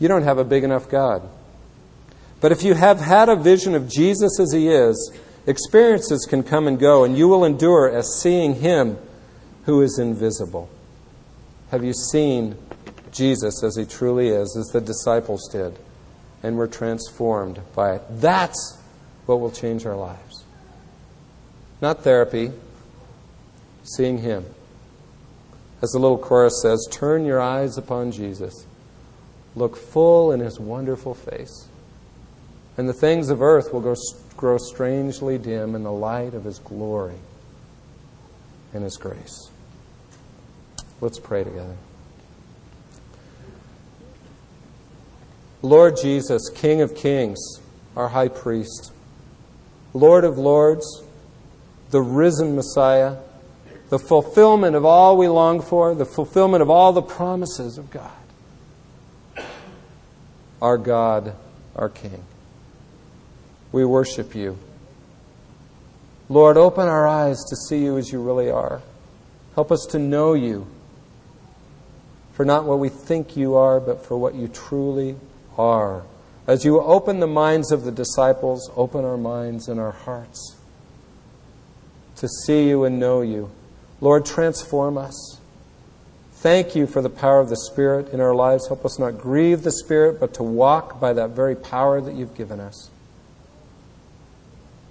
you 0.00 0.08
don't 0.08 0.24
have 0.24 0.38
a 0.38 0.44
big 0.44 0.64
enough 0.64 0.88
God. 0.88 1.22
But 2.40 2.50
if 2.50 2.64
you 2.64 2.74
have 2.74 3.00
had 3.00 3.28
a 3.28 3.36
vision 3.36 3.74
of 3.74 3.88
Jesus 3.88 4.40
as 4.40 4.52
he 4.52 4.68
is, 4.68 5.12
experiences 5.46 6.26
can 6.28 6.42
come 6.42 6.66
and 6.66 6.78
go, 6.78 7.04
and 7.04 7.16
you 7.16 7.28
will 7.28 7.44
endure 7.44 7.88
as 7.88 8.20
seeing 8.20 8.56
him 8.56 8.98
who 9.64 9.82
is 9.82 9.98
invisible. 9.98 10.68
Have 11.70 11.84
you 11.84 11.92
seen 11.92 12.56
Jesus 13.12 13.62
as 13.62 13.76
he 13.76 13.84
truly 13.84 14.28
is, 14.28 14.56
as 14.56 14.66
the 14.66 14.80
disciples 14.80 15.48
did, 15.50 15.78
and 16.42 16.56
were 16.56 16.66
transformed 16.66 17.60
by 17.74 17.96
it? 17.96 18.02
That's 18.10 18.78
what 19.26 19.40
will 19.40 19.50
change 19.50 19.86
our 19.86 19.96
lives. 19.96 20.44
Not 21.80 22.02
therapy, 22.02 22.52
seeing 23.84 24.18
him. 24.18 24.44
As 25.82 25.90
the 25.90 25.98
little 25.98 26.18
chorus 26.18 26.60
says, 26.62 26.86
turn 26.90 27.24
your 27.24 27.40
eyes 27.40 27.78
upon 27.78 28.12
Jesus. 28.12 28.66
Look 29.54 29.76
full 29.76 30.32
in 30.32 30.40
his 30.40 30.60
wonderful 30.60 31.14
face 31.14 31.68
and 32.80 32.88
the 32.88 32.94
things 32.94 33.28
of 33.28 33.42
earth 33.42 33.74
will 33.74 33.82
grow 34.40 34.56
strangely 34.56 35.36
dim 35.36 35.74
in 35.74 35.82
the 35.82 35.92
light 35.92 36.32
of 36.32 36.44
His 36.44 36.58
glory 36.60 37.18
and 38.72 38.82
His 38.82 38.96
grace. 38.96 39.50
Let's 41.02 41.18
pray 41.18 41.44
together. 41.44 41.76
Lord 45.60 45.98
Jesus, 46.00 46.48
King 46.48 46.80
of 46.80 46.94
kings, 46.94 47.60
our 47.94 48.08
high 48.08 48.28
priest, 48.28 48.94
Lord 49.92 50.24
of 50.24 50.38
lords, 50.38 51.02
the 51.90 52.00
risen 52.00 52.56
Messiah, 52.56 53.16
the 53.90 53.98
fulfillment 53.98 54.74
of 54.74 54.86
all 54.86 55.18
we 55.18 55.28
long 55.28 55.60
for, 55.60 55.94
the 55.94 56.06
fulfillment 56.06 56.62
of 56.62 56.70
all 56.70 56.94
the 56.94 57.02
promises 57.02 57.76
of 57.76 57.90
God. 57.90 58.10
Our 60.62 60.78
God, 60.78 61.34
our 61.76 61.90
King. 61.90 62.24
We 63.72 63.84
worship 63.84 64.34
you. 64.34 64.58
Lord, 66.28 66.56
open 66.56 66.86
our 66.86 67.06
eyes 67.06 67.38
to 67.48 67.56
see 67.56 67.82
you 67.82 67.98
as 67.98 68.12
you 68.12 68.22
really 68.22 68.50
are. 68.50 68.82
Help 69.54 69.72
us 69.72 69.86
to 69.90 69.98
know 69.98 70.32
you 70.34 70.66
for 72.32 72.44
not 72.44 72.64
what 72.64 72.78
we 72.78 72.88
think 72.88 73.36
you 73.36 73.54
are, 73.56 73.80
but 73.80 74.04
for 74.06 74.16
what 74.16 74.34
you 74.34 74.48
truly 74.48 75.16
are. 75.58 76.04
As 76.46 76.64
you 76.64 76.80
open 76.80 77.20
the 77.20 77.26
minds 77.26 77.70
of 77.70 77.84
the 77.84 77.92
disciples, 77.92 78.70
open 78.76 79.04
our 79.04 79.16
minds 79.16 79.68
and 79.68 79.78
our 79.78 79.90
hearts 79.90 80.56
to 82.16 82.28
see 82.28 82.68
you 82.68 82.84
and 82.84 82.98
know 82.98 83.22
you. 83.22 83.50
Lord, 84.00 84.24
transform 84.24 84.96
us. 84.96 85.38
Thank 86.34 86.74
you 86.74 86.86
for 86.86 87.02
the 87.02 87.10
power 87.10 87.40
of 87.40 87.50
the 87.50 87.56
Spirit 87.56 88.08
in 88.08 88.20
our 88.20 88.34
lives. 88.34 88.68
Help 88.68 88.84
us 88.84 88.98
not 88.98 89.18
grieve 89.18 89.62
the 89.62 89.72
Spirit, 89.72 90.18
but 90.18 90.34
to 90.34 90.42
walk 90.42 90.98
by 90.98 91.12
that 91.12 91.30
very 91.30 91.54
power 91.54 92.00
that 92.00 92.14
you've 92.14 92.36
given 92.36 92.60
us 92.60 92.90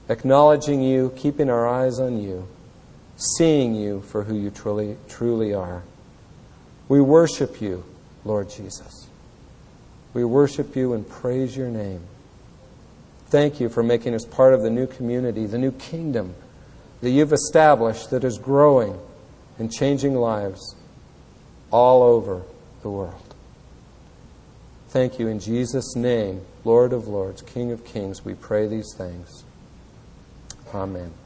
acknowledging 0.10 0.82
you, 0.82 1.14
keeping 1.16 1.50
our 1.50 1.68
eyes 1.68 2.00
on 2.00 2.22
you, 2.22 2.48
seeing 3.16 3.76
you 3.76 4.02
for 4.02 4.24
who 4.24 4.36
you 4.36 4.50
truly, 4.50 4.98
truly 5.08 5.54
are. 5.54 5.84
We 6.88 7.00
worship 7.00 7.62
you, 7.62 7.86
Lord 8.26 8.50
Jesus. 8.50 9.08
We 10.14 10.24
worship 10.24 10.76
you 10.76 10.94
and 10.94 11.08
praise 11.08 11.56
your 11.56 11.70
name. 11.70 12.02
Thank 13.28 13.60
you 13.60 13.70
for 13.70 13.84
making 13.84 14.16
us 14.16 14.26
part 14.26 14.56
of 14.56 14.64
the 14.64 14.72
new 14.72 14.88
community, 14.88 15.46
the 15.46 15.60
new 15.60 15.72
kingdom 15.72 16.34
that 17.02 17.12
you've 17.12 17.32
established 17.32 18.10
that 18.10 18.24
is 18.24 18.40
growing 18.40 19.00
and 19.60 19.72
changing 19.72 20.16
lives 20.16 20.76
all 21.72 22.02
over 22.02 22.42
the 22.82 22.90
world. 22.90 23.36
Thank 24.90 25.20
you 25.20 25.28
in 25.28 25.40
Jesus' 25.40 25.96
name, 25.96 26.42
Lord 26.64 26.94
of 26.94 27.08
Lords, 27.08 27.44
King 27.44 27.72
of 27.72 27.86
Kings, 27.86 28.26
we 28.26 28.34
pray 28.34 28.68
these 28.68 28.96
things. 28.98 29.44
Amen. 30.74 31.19